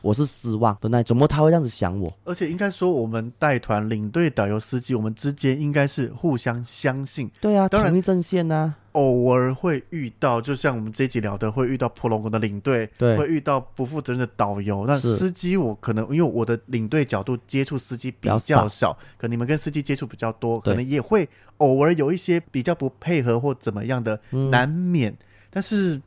[0.05, 2.15] 我是失望的那，怎么他会这样子想我？
[2.25, 7.27] 而且应该说，我们带团领队、导游、司机，我们之间应该是互相相信。
[7.41, 8.75] 对啊，当然同一阵线呐、啊。
[8.91, 14.85] 偶尔会遇到，就像我们这一集聊的，会遇到破龙宫的领队，对，会遇到不负责任的导游。
[14.85, 25.11] 那司机，我可能因为我的领队角度接触司机比较少，少可能你们跟司机接触比较多，可能也会偶尔有一些比较不配合或怎么样的，难免。
[25.11, 25.17] 嗯、
[25.49, 25.99] 但是。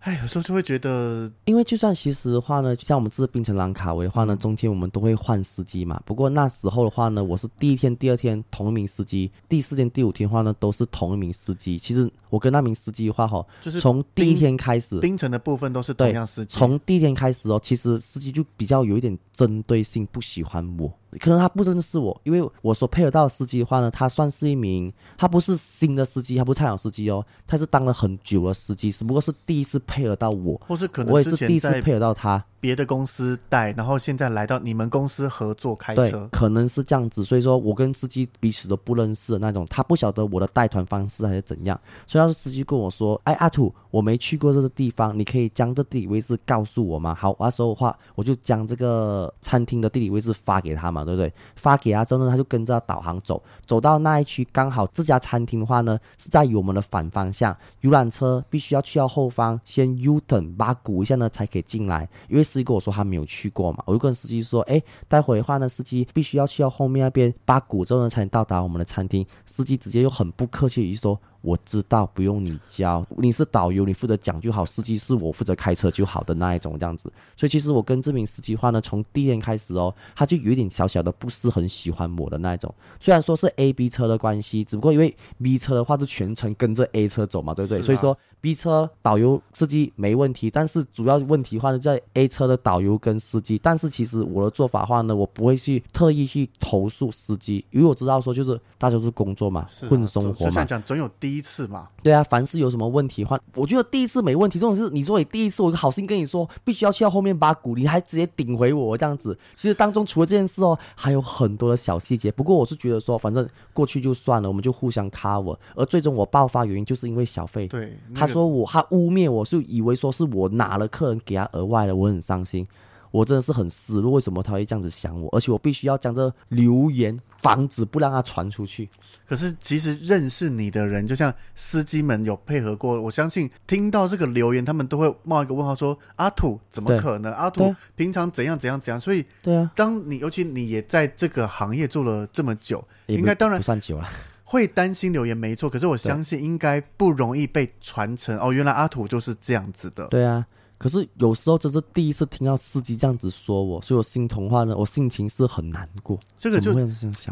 [0.00, 6.00] 哎，有时候就会觉得，因为就算其实的话呢，像我们这次槟城兰卡威的话呢，中间我们都会换司机嘛。
[6.06, 11.76] 不过那时候的话呢，我是第一天、第二天同一名司机，第四天、第五天的话呢，都是同一名司机。
[11.76, 16.56] 其实我跟那名司机的话，哈，就是从第一天开始，冰城的部分都是同样司机。
[16.56, 20.92] 从第一天开始哦，其实司机就比较有一点针对性，不喜欢我。
[21.18, 32.44] 可能他不认识我，因为我所配合到的司机的话呢，他算是一名，他不是新的司机，他不是菜鸟司机哦，他是当了很久的司机，只不过是第一次配合到我，或是可能我也是第一次配合到他。
[32.60, 37.24] 别的公司带，然后现在来到你们公司合作开车，对，可能是这样子。
[37.24, 41.80] 所以说我跟司机彼此都不认识的那种，他不晓得我的带团方式还是怎样。
[42.06, 51.32] 所以要是司机跟我说：“哎，阿土，我没去过这个地方，你可以将这地理位置告诉我吗？”好，那时候的话，我就将这个餐厅的地理位置发给他嘛，对不对？
[51.54, 62.48] 发给他之后呢，他就跟着导航走，走到那一区，刚好这家餐厅的话呢是在于我们的反方向，游览车必须要去到后方，先 U turn 八股一下呢才可以进来，因为。
[62.48, 69.22] 司机跟我说他没有去过嘛，我就跟司机说，哎，待会的话呢，司机必须要去到后面那边八股之后呢，才能到达我们的餐厅。
[69.44, 71.20] 司机直接又很不客气，就说。
[71.40, 77.12] 我知道，不用你教，你是导游，你负责讲就好，司机是我负责开车就好的那一种这样子。
[77.36, 82.74] 所以其实我跟这名司机话呢，从第一天开始哦，他就有一点小小的不是很喜欢我的那一种。
[83.00, 87.78] 虽然说是 A、B 车的关系，只不过因为 B 车的话是全程跟着 A 车走嘛，对不对？
[87.78, 93.58] 啊、所以说 B 车导游司机没问题，但是主要问题的话呢在 A 车的导游跟司机。
[93.62, 100.64] 但是其实我的做法的话呢，我不会去特意去投诉司机，因为我知道说就是大家都是工作嘛，啊、混生活嘛。
[100.64, 104.58] 讲总有第一次嘛，对啊，凡是有什么问题的话，我觉得第一次没问题。
[104.58, 109.36] 这种事你说你第一次，我好心跟你说，必须要去到后面把鼓，你还直接顶回我这样子。
[109.56, 112.30] 其实当中除了这件事哦，还有很多的小细节。
[112.32, 115.56] 不过我是觉得说，反正过去就算了，我们就互相 cover。
[115.74, 117.66] 而最终我爆发原因就是因为小费。
[117.66, 122.66] 对，他说我他污蔑我，就以为说是我拿了客人给他额外的，我很伤心。
[123.10, 125.28] 我真的是很失落，为什么他会这样子想我？
[125.32, 128.88] 而且我必须要将这留言防止不让他传出去。
[129.26, 137.32] 可是其实认识你的人，就像司机们有配合过，我相信听到这个留言，他们都会冒一个问号说：“阿土怎么可能？
[137.32, 144.08] 阿土平常怎样怎样怎样？”所以，对啊，当你尤其你也在这个行业做了这么久，应该当然不算久了，
[144.44, 145.70] 会担心留言没错。
[145.70, 150.06] 可是我相信应该不容易被传承哦，原来阿土就是这样子的。
[150.08, 150.46] 对啊。
[150.78, 156.18] 可是有时候这是第一次听到司机这样子说我，所以我心痛话呢，我心情是很难过。
[156.36, 156.72] 这个就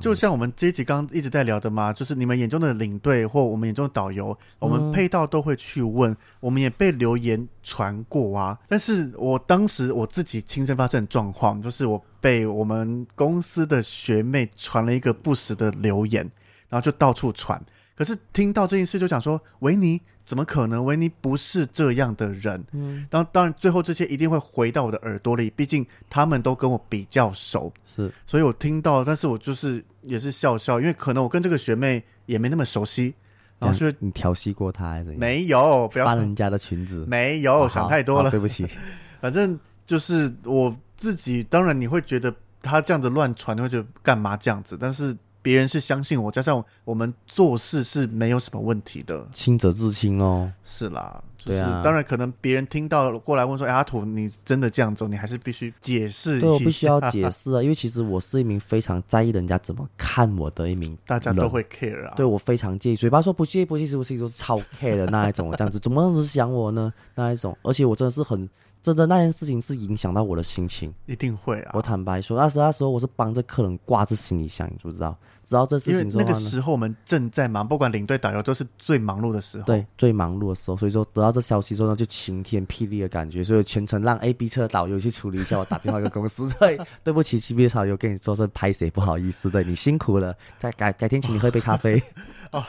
[0.01, 8.59] 就像我们这一集刚刚一直在聊的嘛，就是你们眼中的领队或我们眼中的导游，我们配套都会去问，嗯、我们也被留言传过啊。
[8.69, 16.29] 但是我当时我自己亲身发生的状况，就是我被我们公司的学妹传了一个不实的留言，
[16.69, 17.65] 然后就到处传。
[17.97, 20.01] 可是听到这件事，就想说维尼。
[20.27, 20.85] 怎么可能？
[20.85, 22.61] 维尼不是这样的人。
[22.73, 27.73] 嗯，当当然最后这些一定会回到我的耳朵里，毕竟他们都跟我比较熟。
[27.87, 33.15] 是，所以我听到，但是我就是也是笑笑，因为可能我跟这个学妹也没那么熟悉。
[33.61, 35.13] 然后就你调戏过她还是？
[35.13, 37.07] 没有，不要翻人家的裙子。
[37.07, 38.29] 没有，哦、想太多了。
[38.29, 38.67] 对不起，
[39.23, 39.57] 反正
[39.87, 41.41] 就是我自己。
[41.45, 44.77] 当然你会觉得他这样子乱传，你会觉得干嘛这样子？
[44.77, 45.17] 但是。
[45.47, 50.53] 别人是相信我，加上我们做事是没有什么问题的，清者自清哦。
[50.65, 51.81] 是啦，就是、对啊。
[51.85, 55.07] 当然，可能别人听到过来问说：“哎、阿土，你真的这样做？
[55.07, 62.15] 你还是必须解释一下。”对，我必须要解释啊，因为其实我是一名非常在意人家怎么看我的一名， 大家都会 care 啊。
[62.17, 65.53] 对，我非常介意，嘴巴说不介意，不介意，是不是都是超 care 的那一种？
[65.53, 66.93] 这样子怎么样子想我呢？
[67.15, 68.49] 那一种，而且我真的是很。
[68.83, 71.73] 真的那件事情是影响到我的心情，一定会啊！
[71.75, 75.19] 我坦白说，那时那时候我是帮着客人挂着行李箱，你知不知道？
[75.47, 80.77] 知道这事情之后，那个时候我们正在忙，不管领队导游都是最忙碌的时候，对，最忙碌的时候。
[80.77, 85.57] 所以说得到这消息之后呢，就晴天霹雳的感觉，所以全程让 A、B 车的导游去处理一下。
[85.57, 92.03] 我打电话给公司， 对，对不起，G、B 车导游跟你说声拍谁，不好意思，对你辛苦了，再改改天请你喝一杯咖啡。
[92.53, 92.63] 哦，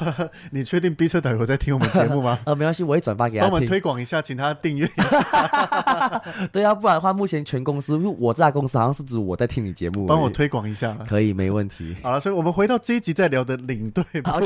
[0.52, 2.40] 你确定 B 车导游在听我们节目吗？
[2.46, 6.24] 呃，没关系，我会转发给他，帮我们推广一下，请他订阅一下。
[6.52, 11.96] 对啊，不然的话，目前全公司，我这家公司好像是指我在听你节目，帮我推广一下，可以，没问题。
[12.02, 14.04] 好了，所以我们回到这一集在聊的领队。
[14.26, 14.40] 好，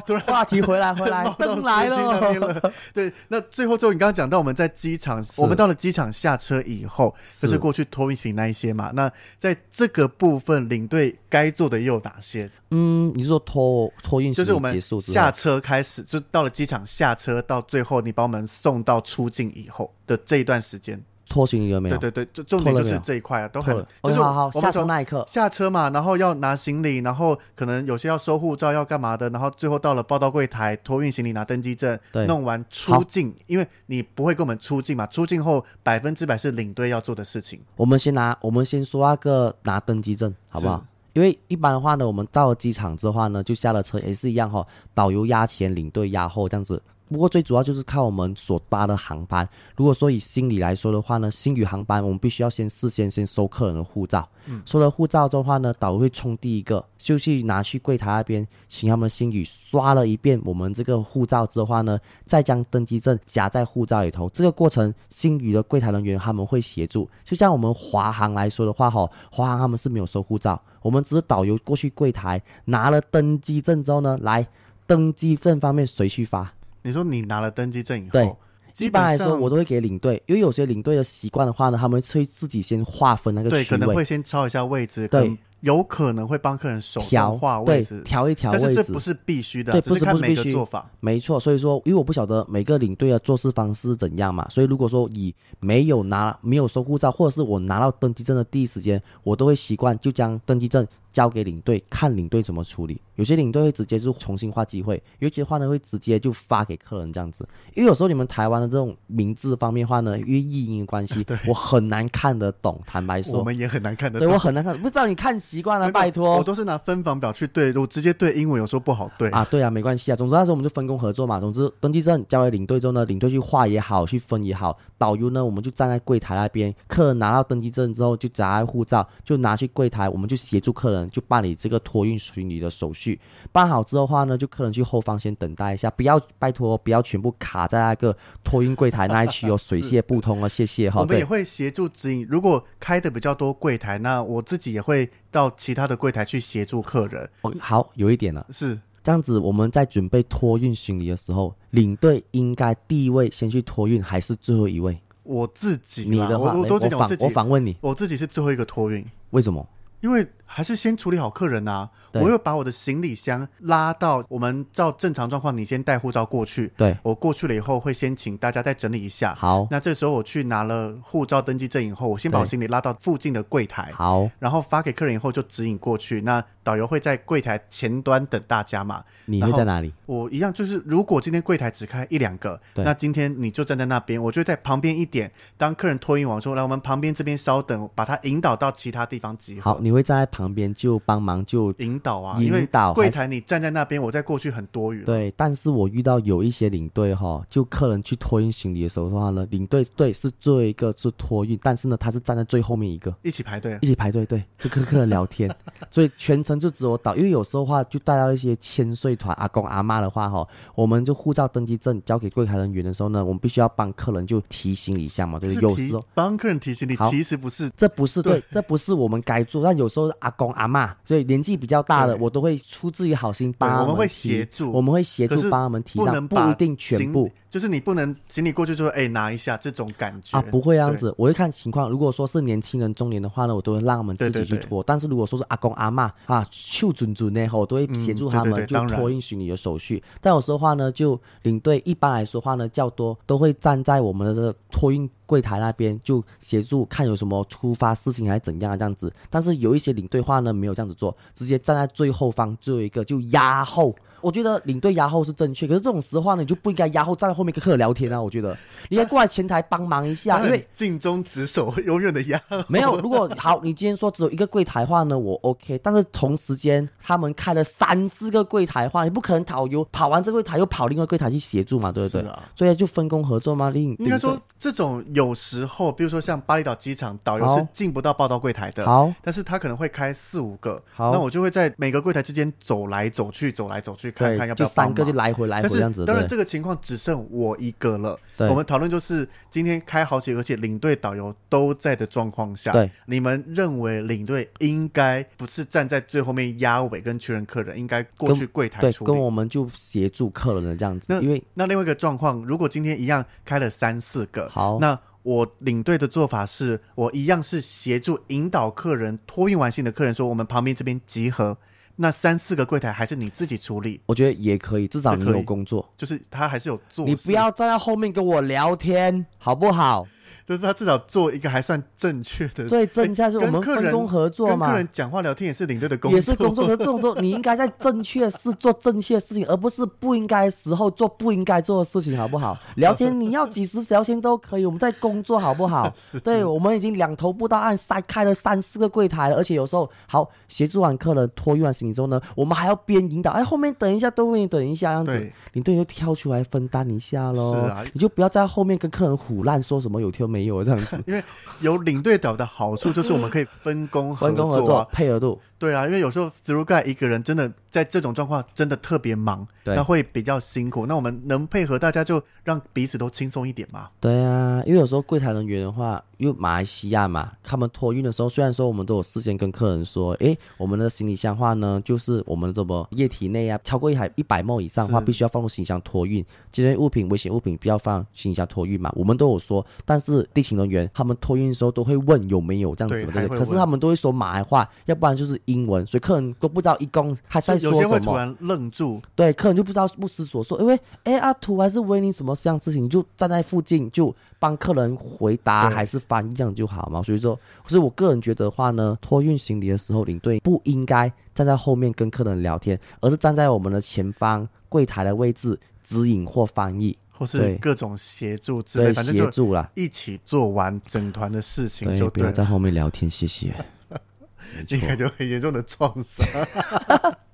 [0.00, 2.72] 突然话题回来，回来， 灯来了。
[2.92, 8.90] 对，那最后最后，你刚刚讲到我们在机场，我们到了机场下车以后，就是过去托运行那一些嘛。
[8.94, 12.50] 那在这个部分，领队该做的又有哪些？
[12.70, 21.02] 嗯，你是说托托运就是我们下车开始，就到了机场下车，到最后你把我们送到出境以后的这一段时间。
[21.32, 21.96] 拖行李有没有？
[21.96, 37.58] 对对对，就重点就是这一块啊，都很就是好好下车那一刻下车嘛，然后要拿行李，然后可能有些要收护照要干嘛的，然后最后到了报到柜台托运行李拿登机证，弄完出境，因为你不会跟我们出境嘛，出境后百分之百是领队要做的事情。
[37.76, 40.84] 我们先拿，我们先说那个拿登机证好不好？
[41.14, 46.82] 因为一般的话呢，我们到了机场之后呢，就下了车也是一样哈，导游押前，领队押后这样子。
[47.12, 49.46] 不过最主要就是看我们所搭的航班。
[49.76, 54.26] 如果说以星宇来说的话呢，星宇航班我们必须要先事先先收客人的护照。
[54.46, 64.28] 嗯，收了护照之后的话呢，导游会冲第一个，就去拿去柜台那边，请他们星宇刷了一遍我们这个护照之后话呢，再将登机证夹在护照里头。
[64.30, 67.08] 这个过程，星宇的柜台人员他们会协助。
[67.22, 74.46] 就像我们华航来说的话，哈，华航他们是没有收护照，我们只是导游过去柜台拿了登机证之后呢，来
[74.86, 76.52] 登机证方面谁去发？
[76.82, 85.36] 你说你拿了登机证以后，对，一般来说我都会给领队，因为有些领队的习惯的话呢，他们会自己先划分那个区位，对，可能会先抄一下位置，对。
[85.62, 90.90] 有可能会帮客人手调画位置，调一调位置，但是这不是必须的，对，不是不是必须做法。
[90.98, 103.00] 没错，所以说，因为我不晓得每个领队的做事方式是怎样嘛，所以如果说以没有拿、没有收护照，或者是我拿到登机证的第一时间，我都会习惯就将登机证交给领队，看领队怎么处理。
[103.16, 107.46] 有些领队会直接就重新画机会，有些话呢会直接就发给客人这样子。
[107.74, 112.80] 因为有时候你们台湾的这种名字方面的话呢，因为译音的关系， 我很难看得懂。
[112.86, 114.26] 坦白说，我们也很难看得懂。
[114.26, 116.38] 对，我很难看，不知道你看习惯了， 拜托。
[116.38, 119.46] 我都是拿分房表去对，我直接对英文，有时候不好对啊。
[119.50, 120.16] 对啊，没关系啊。
[120.16, 121.38] 总之那时候我们就分工合作嘛。
[121.38, 124.76] 总之登记证交给领队之后呢，领队去画也好，去分也好。
[124.96, 126.74] 导游呢，我们就站在柜台那边。
[126.86, 133.20] 客人拿到登记证之后，就夹在护照，就拿去柜台，我们就协助客人就办理这个托运行李的手续。
[133.50, 141.00] 办好之后的话呢，就客人去后方先等待一下，不要拜托，不要全部卡在那个托运柜台那一区哦， 水泄不通啊，谢谢哈。
[141.00, 147.28] 我们也会协助指引，如果开的比较多柜台，那我自己也会到其他的柜台去协助客人。
[147.58, 149.38] 好，有一点了，是这样子。
[149.38, 154.98] 我们在准备托运行李的时候，领队应该第一位先去托运，还是最后一位？
[155.24, 159.64] 我自己，你的话，我我，我反我反问你，我自己是最后一个托运，为什么？
[160.00, 161.88] 因为还是先处理好客人啊。
[162.14, 166.70] 我又把我的行李箱拉到我们照正常状况，你先带护照过去。
[166.76, 169.34] 对，我过去了以后会先请大家再整理一下。
[169.34, 173.90] 好，那这时候我去拿了护照登记证以后，我先把我行李拉到附近的柜台。
[173.94, 176.20] 好，然后发给客人以后就指引过去。
[176.20, 179.02] 那导游会在柜台前端等大家嘛？
[179.24, 179.92] 你会在哪里？
[180.06, 185.32] 我一样，就是如果今天柜台只开一两个，那今天你就站在那边，我就在旁边一点。
[185.56, 189.72] 当客人托运完之后，来我们旁边这边稍等，把他引导到其他地方集合。
[189.72, 195.04] 好，你会站在旁旁边就帮忙就引导啊，引导柜台你站在那边，我再过去很多余。
[195.04, 205.48] 对，但是我遇到有一些领队哈，就客人去托运行李的时候的话呢，领队对是最后一个是托运，但是呢他是站在最后面一个，一起排队，一起排队，对，就跟客人聊天，
[205.90, 223.80] 所以全程就只有导，因为有时候话就带到一些千岁团阿公阿妈的话哈，我们就护照登记证交给柜台人员的时候呢，我们必须要帮客人就提醒一下嘛，就是，有时候帮客人提醒你，其实不是，这不是对，对，这不是我们该做，但有时候阿公阿妈，所以年纪比较大的，我都会出自于好心帮。
[223.80, 227.30] 我们会协助，我们会协助帮他们提到，不一定全部。
[227.50, 231.14] 就是你不能行李过去就说，哎，拿一下这种感觉啊，不会这样子。
[231.18, 234.82] 我会看情况，如果说是年轻人、中年的话呢，我都会让他们自己去拖。
[234.82, 240.02] 但是如果说是阿公阿嬷啊，秀准准呢，我都会协助他们就托运行李的手续。
[240.18, 249.12] 但有时候话呢，就领队一般来说话呢较多，都会站在我们的这个托运柜台那边就协助看有什么突发事情还是怎样啊这样子。
[249.28, 253.94] 但是有一些领队话呢没有这样子做，直接站在最后方最后一个就压后。
[254.22, 258.20] 我觉得领队压后是正确，可是这种时候呢，你就不应该压后站在后面跟客人聊天啊！
[258.20, 258.56] 我觉得
[258.88, 262.62] 你应该过来前台帮忙一下，因为尽忠职守，永远的压后。
[262.68, 265.78] 没有，如果好，你今天说只有一个柜台话呢，我 OK。
[265.82, 272.22] 但是同时间他们开了三四个柜台话，你不可能导游跑完这个柜台又跑另外柜台去协助嘛，对不对？
[272.22, 272.48] 是啊。
[272.54, 273.70] 所以就分工合作嘛。
[273.70, 278.86] 另应该说这种有时候，比如说像巴厘岛机场，导游是进不到报到柜台的。
[278.86, 279.12] 好。
[279.22, 280.80] 但是他可能会开四五个。
[280.94, 281.10] 好。
[281.10, 284.92] 那我就会在每个柜台之间走来走去，走来走去，看看要不要三。
[284.92, 288.18] 个就来回来回这样子，当然这个情况只剩我一个了。
[288.40, 301.06] 我们讨论就是今天开好几个，而且领队导游都在的状况下，对，你们认为领队应该不是站在最后面压尾跟确认客人，应该过去柜台处理，跟我们就协助客人的这样子。
[301.08, 311.56] 那因为那另外一个状况，如果今天一样开了三四个，好，那我领队的做法是我一样是协助引导客人托运完行的客人说，我们旁边这边集合。
[311.96, 317.04] 那三四个柜台还是你自己处理，我觉得也可以，至少你有工作，就是他还是有做。
[317.06, 320.06] 你不要站在后面跟我聊天，好不好？
[320.52, 324.66] 就是他至少做一个还算正确的，对，正确是我们分工合作嘛。
[324.66, 326.66] 跟客人讲话聊天也是领队的工作，也是工作。
[326.68, 332.54] 这种时候，你应该在正确的事做正确的事情，而不是不应该时候做不应该做的事情，好不好？
[332.76, 335.90] 聊天你要几时聊天都可以，我们在工作，好不好？
[336.22, 347.54] 对，我们已经两头不到岸，塞开了三四个柜台了，而且有时候好协助完客人托运完行李之后呢，我们还要边引导，哎，后面等一下，都会等一下，这样子，领队就跳出来分担一下喽。
[347.54, 351.02] 是啊，你就不要在后面跟客人胡乱，说什么有挑没有这样子。
[351.06, 351.22] 因为
[351.60, 355.40] 有领队导的好处，就是我们可以分工合作， 分工合作，配合度。
[355.58, 360.84] 对啊，因为有时候 through guide 一个人真的在这种状况真的特别忙，对，那会比较辛苦。
[360.84, 363.88] 那我们能配合大家，就让彼此都轻松一点嘛。
[363.98, 376.22] 对啊，因为有时候柜台人员的话，因为马来西亚嘛，他们托运的时候，虽然说我们都有事先跟客人说，诶，我们的行李箱话呢，就是我们这么液体内啊，超过一海一百 ml 以上的话，必须要放入行李箱托运。
[376.52, 379.64] 这些物品危险物品不要放行李箱托运嘛，我们都有说。
[379.86, 386.34] 但是地勤人员他们托运的时候都会问有没有这样子的，对，可是他们都会说马来话，要不然就是英文，所以客人。
[386.42, 397.02] 都不知道一共还在说什么，有些会突然愣住，对，客人就不知道不知所措，因为哎阿土还是维尼什么这样事情，就站在附近就帮客人回答还是翻译这样就好嘛。
[397.02, 413.54] 所以说，可是我个人觉得的话呢，托运行李的时候，领队不应该站在后面跟客人聊天，而是站在我们的前方柜台的位置指引或翻译，或是各种协助之类，对，协助啦，一起做完整团的事情就对，不要在后面聊天，谢谢。
[414.68, 416.26] 应该就很严重的创伤。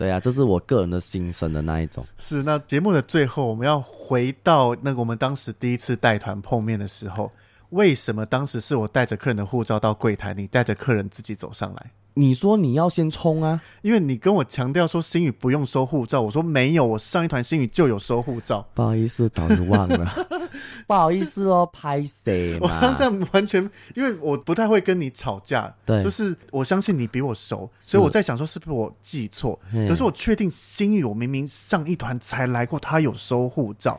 [0.00, 2.06] 对啊，这是我个人的心声的那一种。
[2.16, 7.30] 是，那节目的最后，我们要回到那个我们当时第一次带团碰面的时候，
[7.68, 11.90] 为什么当时是我带着客人的护照到柜台，你带着客人自己走上来？
[12.20, 18.68] 你说你要先冲啊，因为你跟我强调说星宇不用收护照，我说没有，我上一团星宇就有收护照。
[18.74, 20.28] 不好意思，导游忘了，
[20.86, 22.58] 不好意思哦，拍谁。
[22.60, 23.62] 我当下完全，
[23.94, 29.58] 因为我不太会跟你吵架，对，就是我相信你比我熟，所以我在想说是不是我记错？
[29.88, 33.98] 可是我确定星宇，我明明上一团才来过，他有收护照。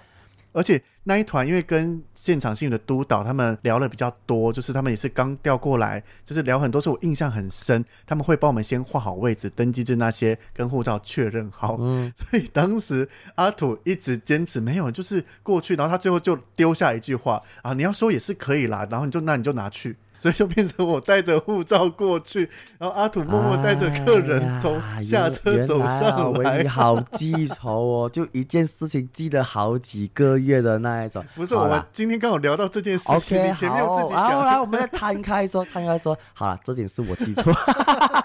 [0.53, 7.83] 而且那一团因为跟现场性的督导他们聊了比较多，就是他们也是刚调过来，就是聊很多，是我印象很深。
[8.05, 11.77] 他们会帮我们先画好位置，登记证那些，跟护照确认好。
[11.79, 19.95] 嗯，所以当时阿土一直坚持没有，就是过去，然后他最后就丢下一句话啊，你要收也是可以啦，然后你就那你就拿去。
[20.21, 22.47] 所以就变成我带着护照过去，
[22.77, 26.61] 然后阿土默默带着客人从下车走上来。
[26.61, 31.25] 你 好记仇哦，就一件事情记得好几个月的那一种。
[31.33, 34.23] 不是，我们今天刚好聊到这件事情你前面有自己讲。
[34.31, 37.51] 好，来，我们再摊开说，摊开说，好了，这点是我记错，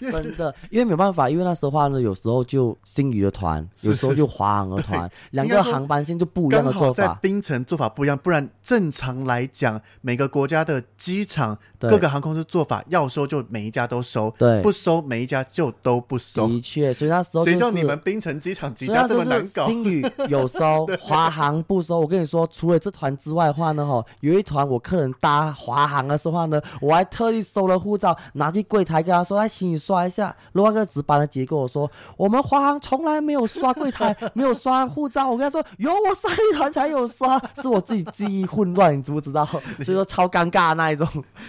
[0.00, 7.08] 真的，因为没有办法，因为那时候话呢，有时候就星宇的团，有时候就华航的团， 两个航班线就不一样的做法。
[7.08, 11.26] 在槟城做法不一样，不然正常来讲，每个国家的机。
[11.32, 16.46] 场各个航空公司做法，要收就每一家都收，对，不收每一家就都不收。
[16.46, 19.66] 的确，所以那时候、就是、谁叫你们冰城机场几家这么难搞？
[19.66, 22.00] 星宇有收， 华航不收。
[22.00, 39.44] 我跟你说，除了这团之外的话呢，哈，有一团我客人搭华航的时候呢，我还特意收了护照，拿去柜台跟他说：“来，请你刷一下。”另外一个值班的姐跟我说：“我们华航从来没有刷柜台，没有刷护照。”我跟他说：“有，我上一团才有刷，是我自己记忆混乱，你知不知道？
[39.82, 41.06] 所以说超尴尬那一种。”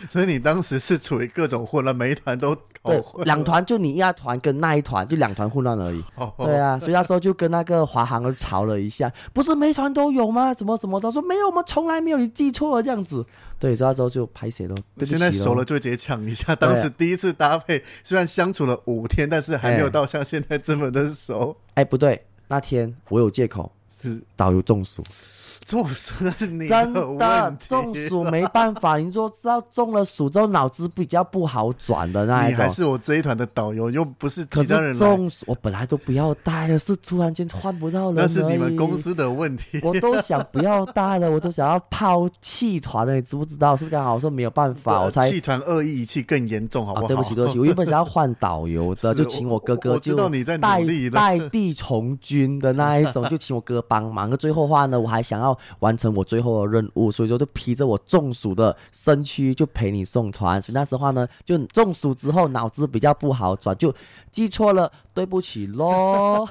[0.10, 6.04] 所以你当时是处于各种混乱，每一团都对，两团就你一团跟那一团就两团混乱而已。
[6.38, 10.54] 对啊，所以那时候就跟那个华航吵了一下，不是每一团都有吗？
[10.54, 13.26] 什么什么都说没有，我们从来没有，你记错了这样子。
[13.58, 14.76] 对，所以那时候就拍谢了。
[15.06, 16.54] 现在熟了就直接抢一下。
[16.54, 21.56] 当时第一次搭配，虽然相处了五天，但是还没有到像现在这么的熟。
[21.76, 25.02] 哎，不对，那天我有借口是导游中暑。
[25.66, 32.64] 中暑那是你的真的中暑没办法，你说知道中了暑之后脑子比较不好转的那一种。
[32.64, 34.94] 你还是我这一团的导游，又不是其他人。
[34.96, 38.16] 中 暑我本来都不要带了，是突然间换不到人。
[38.16, 39.80] 那是你们公司的问题。
[39.84, 43.76] 我都想不要带了，我都想要抛弃团了，你知不知道？
[43.78, 47.08] 是刚好说没有办法，我才弃团恶意遗弃更严重，好不好？
[47.08, 50.16] 对不起，对不起，我原本想要换导游的， 就请我哥哥就
[50.60, 54.30] 代代替从军的那一种， 就请我哥帮忙。
[54.30, 56.24] 那最后话呢，我还想要完成我。
[56.34, 60.60] 最后的任务，所以说就披着我中暑的身躯就陪你送团。
[60.60, 63.94] 所以那时候呢，就中暑之后脑子比较不好转，就
[64.32, 66.48] 记错了，对不起喽。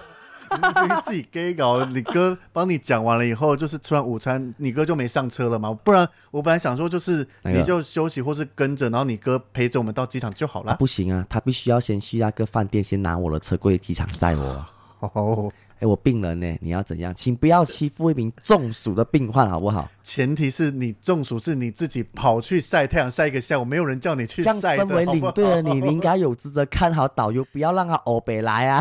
[0.52, 5.72] 你自己给搞，你哥帮你讲完了以后，就是吃完午餐，你哥就没上车了嘛？
[5.82, 10.76] 不然我本来想说，就是你就休息或是跟着，然后你哥陪着我们到机场就好了。
[10.76, 14.66] 不行啊，他必须要先去那个饭店，先拿我的车过去机场载我。
[15.14, 15.50] 哦。
[15.82, 16.56] 哎，我病人呢？
[16.60, 17.12] 你要怎样？
[17.16, 19.90] 请不要欺负一名中暑的病患，好不好？
[20.04, 24.60] 前提是你中暑是你自己跑去晒太阳晒一个下午，没有人叫你去晒的。
[24.60, 28.80] 这样，身为领队的你，你应该有职责看好导游，不要让他欧北来啊。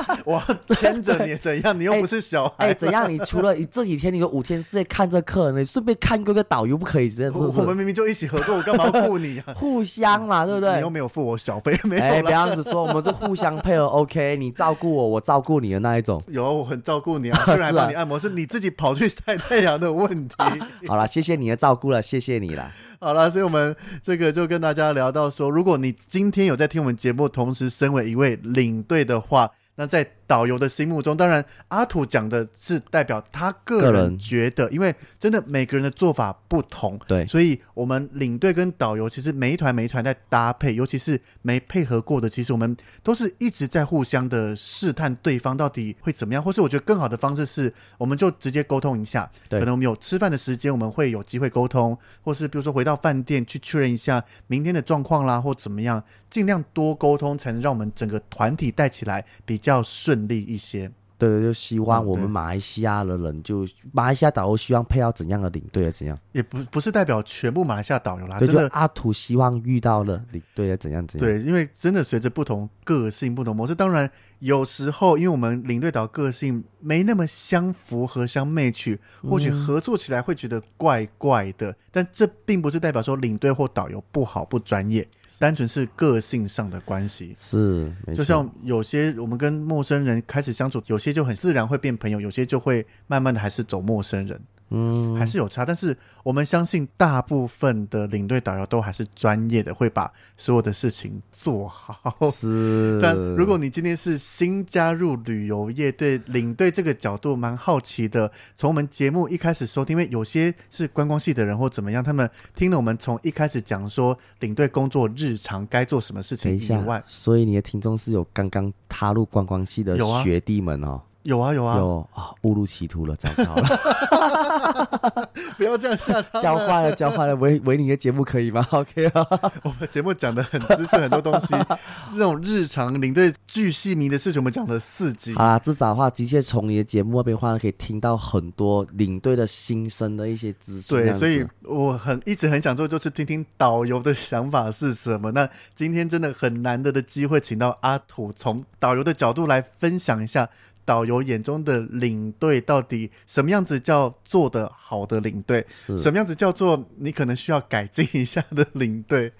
[0.24, 0.42] 我
[0.74, 1.78] 牵着你怎样？
[1.78, 2.54] 你又不是小孩。
[2.68, 3.08] 哎，怎样？
[3.08, 7.12] 你除了你这几天你有五天是在看这客人，你顺便看过个导游不可以？
[7.32, 9.52] 我们明明就一起合作，我干嘛要顾你啊？
[9.58, 10.76] 互相嘛，对不对？
[10.76, 12.02] 你又没有付我小费，没有。
[12.02, 13.84] 哎，不要这样子说，我们就互相配合。
[13.86, 16.22] OK，你照顾我，我照顾你的那一种。
[16.28, 20.36] 有，我很照顾你啊，不然还帮你按摩，是你自己跑去晒太阳的问题。
[20.88, 22.70] 好了，谢谢你的照顾了，谢谢你了。
[23.00, 29.50] 好了，所以我们这个就跟大家聊到说，如果你今天有在听我们节目，同时身为一位领队的话。
[29.82, 60.90] 那在导游的心目中，当然阿土讲的是代表他个人觉得，因为真的每个人的做法不同，对，所以我们领队跟导游其实每一团每一团在搭配，尤其是没配合过的，其实我们都是一直在互相的试探对方到底会怎么样，或是我觉得更好的方式是，我们就直接沟通一下，对，可能我们有吃饭的时间，我们会有机会沟通，或是比如说回到饭店去确认一下明天的状况啦，或怎么样，尽量多沟通，才能让我们整个团体带起来比较顺利一些。
[61.18, 65.90] 对对，就希望我们马来西亚的人，就马来西亚导游希望配到怎样的领队啊？
[65.92, 66.18] 怎样？
[66.32, 71.28] 也不不是代表全部马来西亚导游啦，对，真的阿土希望遇到了领队啊，怎样怎样？
[71.28, 74.10] 对，因为真的随着不同个性、不同模式，当然
[74.42, 85.06] 有时候因为我们领队导个性没那么相符合、相 match，或许合作起来会觉得怪怪的，嗯、但这并不是代表说领队或导游不好、不专业。
[85.38, 94.40] 单纯是个性上的关系，是，就像有些我们跟陌生人开始相处，有些就很自然会变朋友，有些就会慢慢的还是走陌生人。
[94.72, 102.14] 嗯，还是有差，但是我们相信大部分的领队导游都还是专业的，会把所有的事情做好。
[102.32, 121.02] 是，但如果你今天是新加入旅游业，对领队这个角度蛮好奇的，从我们节目一开始收听，因为有些是观光系的人或怎么样，他们听了我们从一开始讲说领队工作日常该做什么事情以外，所以你的听众是有刚刚踏入观光系的学弟们哦。
[121.22, 125.30] 有啊有啊有啊，误入歧途了，糟糕了！
[125.56, 127.36] 不要这样吓他，教坏了，教坏了。
[127.36, 128.66] 维维尼的节目可以吗？
[128.72, 129.26] OK 啊，
[129.62, 131.54] 我们节目讲的很知识，很多东西，
[132.12, 135.32] 这种日常领队巨细靡的事情，我们讲了四集。
[135.34, 140.98] 好啦，至少的话，的确从你的节目那边的话，可以听到很多领队的心声的一些资讯。
[140.98, 145.30] 对，所以我很一直很想做，就是听听导游的想法是什么。
[145.30, 150.48] 那今天真的很难得的机会，请到阿土从导游的角度来分享一下。
[150.84, 155.66] 导游眼中的领队到底什么样子叫做的好的领队？
[155.98, 159.32] 什么样子叫做你可能需要改进一下的领队？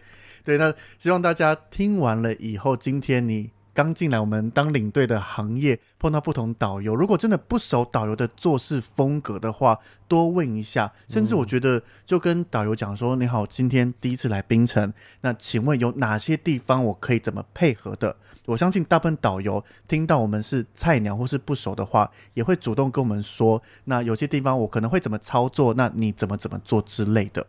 [0.45, 10.93] 对，那希望大家听完了以后，今天你刚进来我们当领队的行业，碰到不同导游，如果真的不熟导游的做事风格的话，多问一下。
[11.09, 14.93] 甚至我觉得就跟导游讲说：“你好，今天第一次来冰城，
[15.23, 18.15] 那请问有哪些地方我可以怎么配合的？”
[18.47, 23.63] 我相信大部分导游听到我们是菜鸟或是不熟的话，也会主动跟我们说。
[23.85, 27.47] 那有些地方我可能会怎么操作，那你怎么怎么做之类的。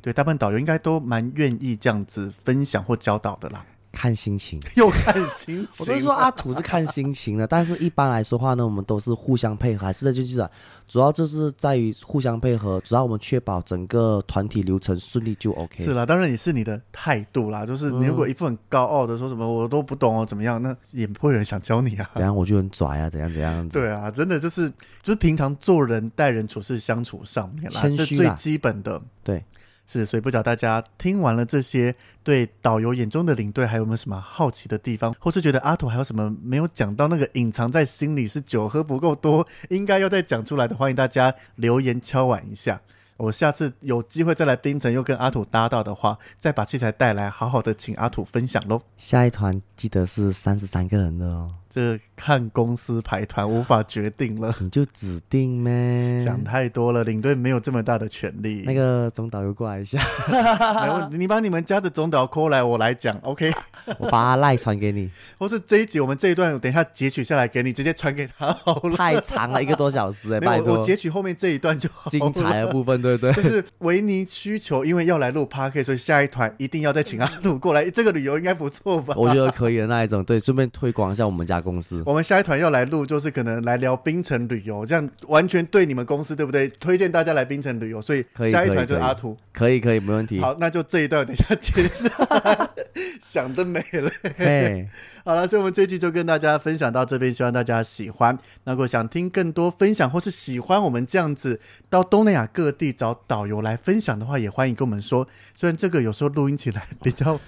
[0.00, 3.66] 对，大部分导游应该都蛮愿意这样子分享或教导的啦。
[3.96, 5.86] 看心情， 又看心情。
[5.86, 10.46] 我都说阿土是看心情的，但是一般来说话呢，我们都是互相配合，还是在就是，
[10.86, 15.82] 主要就是在于互相配合，只要我们确保整个团体流程顺利就 OK。
[15.82, 22.10] 是啦，当然也是你的态度啦，就是你如果一副很高傲的说什么我都不懂哦，怎么样，那也不会有人想教你啊。
[22.12, 23.66] 怎样我就很拽啊，怎样怎样。
[23.70, 24.68] 对啊，真的就是
[25.02, 29.00] 就是平常做人待人处事相处上面啦，这最基本的。
[29.24, 29.42] 对。
[29.86, 42.80] 是，所以不知道大家听完了这些，对导游眼中的领队还有没有什么好奇的地方，或是觉得阿土还有什么没有讲到，那个隐藏在心里是酒喝不够多，应该要再讲出来的，欢迎大家留言敲碗一下。
[43.16, 48.82] 我下次有机会再来槟城，又跟阿土搭到的话，再把器材带来，好好的请阿土分享喽。
[48.98, 51.50] 下一团记得是三十三个人的哦。
[51.76, 56.24] 这看公司排团无法决定了，你就指定咩？
[56.24, 58.62] 想太多了，领队没有这么大的权利。
[58.64, 63.52] 那个总导游过来一下， 没问题，你把你们家的总导 call 来，我来讲，OK？
[63.98, 68.96] 我把他赖传给你，或是这一集我们这一段等一下截取下来给你，直接传给他好了。
[68.96, 72.08] 太长了，一个多小时哎， 拜托，我截取后面这一段就好。
[72.08, 79.12] 精彩的部分，对不对，就是维尼需求，因为要来录 Podcast，所以下一团一定要再请阿杜过来，这个旅游应该不错吧？
[79.14, 82.00] 我觉得可以的那一种，对，顺便推广一下我们家公司。
[82.06, 86.68] 我们下一团要来录，就是可能来聊冰城旅游，这样完全对你们公司对不对？
[86.68, 90.38] 推荐大家来冰城旅游，所以下一团就是阿图，可以可以，没问题。
[90.40, 92.70] 好，那就这一段等一下接下
[93.20, 94.10] 想得美了。
[94.38, 94.88] 嘿，
[95.24, 98.38] 好了，所以我们这期就跟大家分享到这边，希望大家喜欢。
[98.64, 101.60] 那如果想听更多分享，或是喜欢我们这样子
[101.90, 105.26] 到东南亚各地找导游来分享的话，也欢迎跟我们说。
[105.54, 107.40] 虽然这个有时候录音起来比较。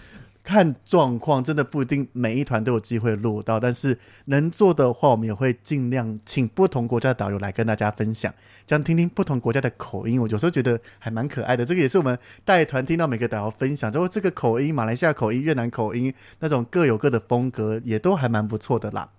[0.49, 8.33] 看状况，真的不一定每一团都有机会录到，但是能做的话，我们也会尽量请不同国家的导游来跟大家分享，
[8.67, 10.19] 这样听听不同国家的口音。
[10.19, 19.11] 我有时候觉得还蛮可爱的，这个也是我们带团听到每个导游分享，之后这个口音，马来西亚口音、越南口音，那种各有各的风格，也都还蛮不错的啦。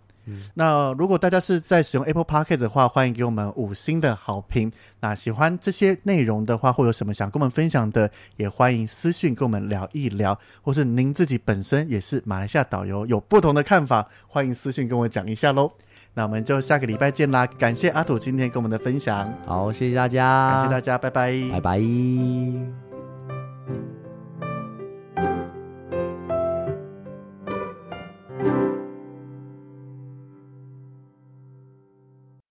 [0.54, 4.72] 那如果大家是在使用 Apple Podcast 的话，欢迎给我们五星的好评。
[5.02, 10.38] 那喜欢这些内容的话，或有什么想跟我们分享的，也欢迎私讯跟我们聊一聊。
[10.62, 15.72] 或是您自己本身也是马来西亚导游，有不同的看法，欢迎私讯跟我讲一下喽。
[16.16, 17.46] 那我们就下个礼拜见啦！
[17.46, 19.32] 感谢阿土今天跟我们的分享。
[19.46, 22.89] 好，谢谢大家，感谢大家，拜拜，拜拜。